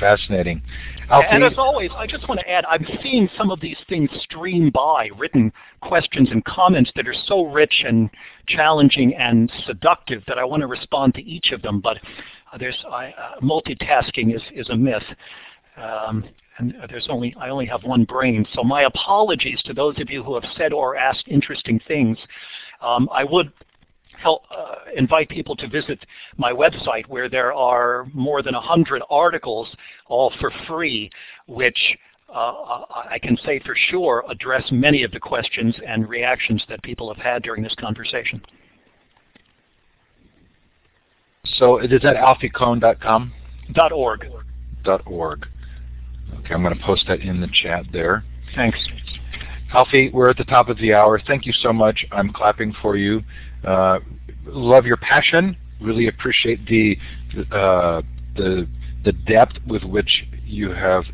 [0.00, 0.60] Fascinating.
[1.08, 4.10] Alfie, and as always, I just want to add, I'm seeing some of these things
[4.22, 8.10] stream by, written questions and comments that are so rich and
[8.48, 11.98] challenging and seductive that I want to respond to each of them, but
[12.58, 15.04] there's uh, multitasking is, is a myth.
[15.76, 16.24] Um,
[16.58, 18.46] and there's only I only have one brain.
[18.54, 22.18] So my apologies to those of you who have said or asked interesting things.
[22.80, 23.52] Um, I would
[24.16, 25.98] help uh, invite people to visit
[26.36, 29.68] my website where there are more than 100 articles
[30.06, 31.10] all for free
[31.46, 31.78] which
[32.32, 37.12] uh, I can say for sure address many of the questions and reactions that people
[37.12, 38.42] have had during this conversation.
[41.44, 43.32] So is that alfiekohn.com?
[43.72, 44.26] Dot .org.
[45.06, 45.46] .org.
[46.44, 48.22] Okay, I'm going to post that in the chat there.
[48.54, 48.78] Thanks.
[49.72, 51.18] Alfie, we're at the top of the hour.
[51.26, 52.04] Thank you so much.
[52.12, 53.22] I'm clapping for you.
[53.66, 54.00] Uh,
[54.44, 55.56] love your passion.
[55.80, 56.96] Really appreciate the
[57.50, 58.02] uh,
[58.36, 58.68] the
[59.04, 61.04] the depth with which you have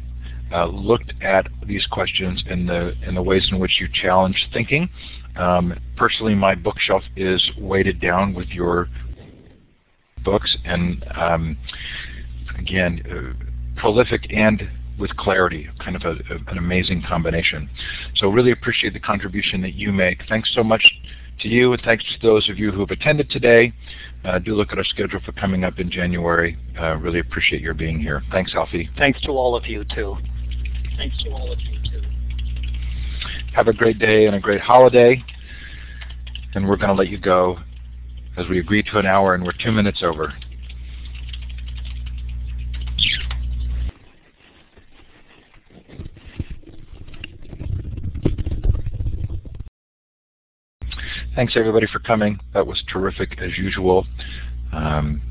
[0.53, 4.91] uh, looked at these questions and the and the ways in which you challenge thinking.
[5.37, 8.89] Um, personally, my bookshelf is weighted down with your
[10.25, 11.57] books, and um,
[12.59, 14.69] again, uh, prolific and
[15.01, 17.69] with clarity, kind of a, a, an amazing combination.
[18.17, 20.23] So really appreciate the contribution that you make.
[20.29, 20.85] Thanks so much
[21.41, 23.73] to you, and thanks to those of you who have attended today.
[24.25, 26.59] Uh, do look at our schedule for coming up in January.
[26.79, 28.23] Uh, really appreciate your being here.
[28.31, 28.91] Thanks, Alfie.
[28.99, 30.17] Thanks to all of you, too.
[30.97, 32.03] Thanks to all of you, too.
[33.55, 35.25] Have a great day and a great holiday.
[36.55, 37.59] And we're going to let you go
[38.37, 40.35] as we agreed to an hour and we're two minutes over.
[51.37, 52.41] Thanks everybody for coming.
[52.55, 54.05] That was terrific as usual.
[54.73, 55.23] Um,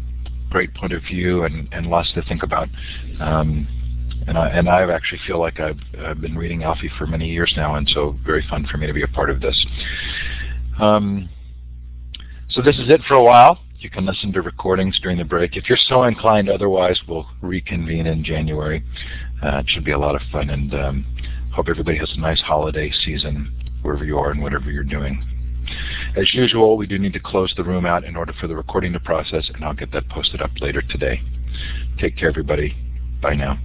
[0.49, 2.69] great point of view and, and lots to think about.
[3.19, 3.67] Um,
[4.25, 7.53] and I and I actually feel like I've, I've been reading Alfie for many years
[7.57, 9.65] now, and so very fun for me to be a part of this.
[10.79, 11.29] Um,
[12.49, 13.59] so this is it for a while.
[13.79, 15.57] You can listen to recordings during the break.
[15.57, 18.83] If you're so inclined, otherwise we'll reconvene in January.
[19.43, 21.05] Uh, it should be a lot of fun, and um,
[21.53, 25.38] hope everybody has a nice holiday season wherever you are and whatever you're doing.
[26.15, 28.93] As usual, we do need to close the room out in order for the recording
[28.93, 31.21] to process, and I'll get that posted up later today.
[31.99, 32.75] Take care, everybody.
[33.21, 33.59] Bye now.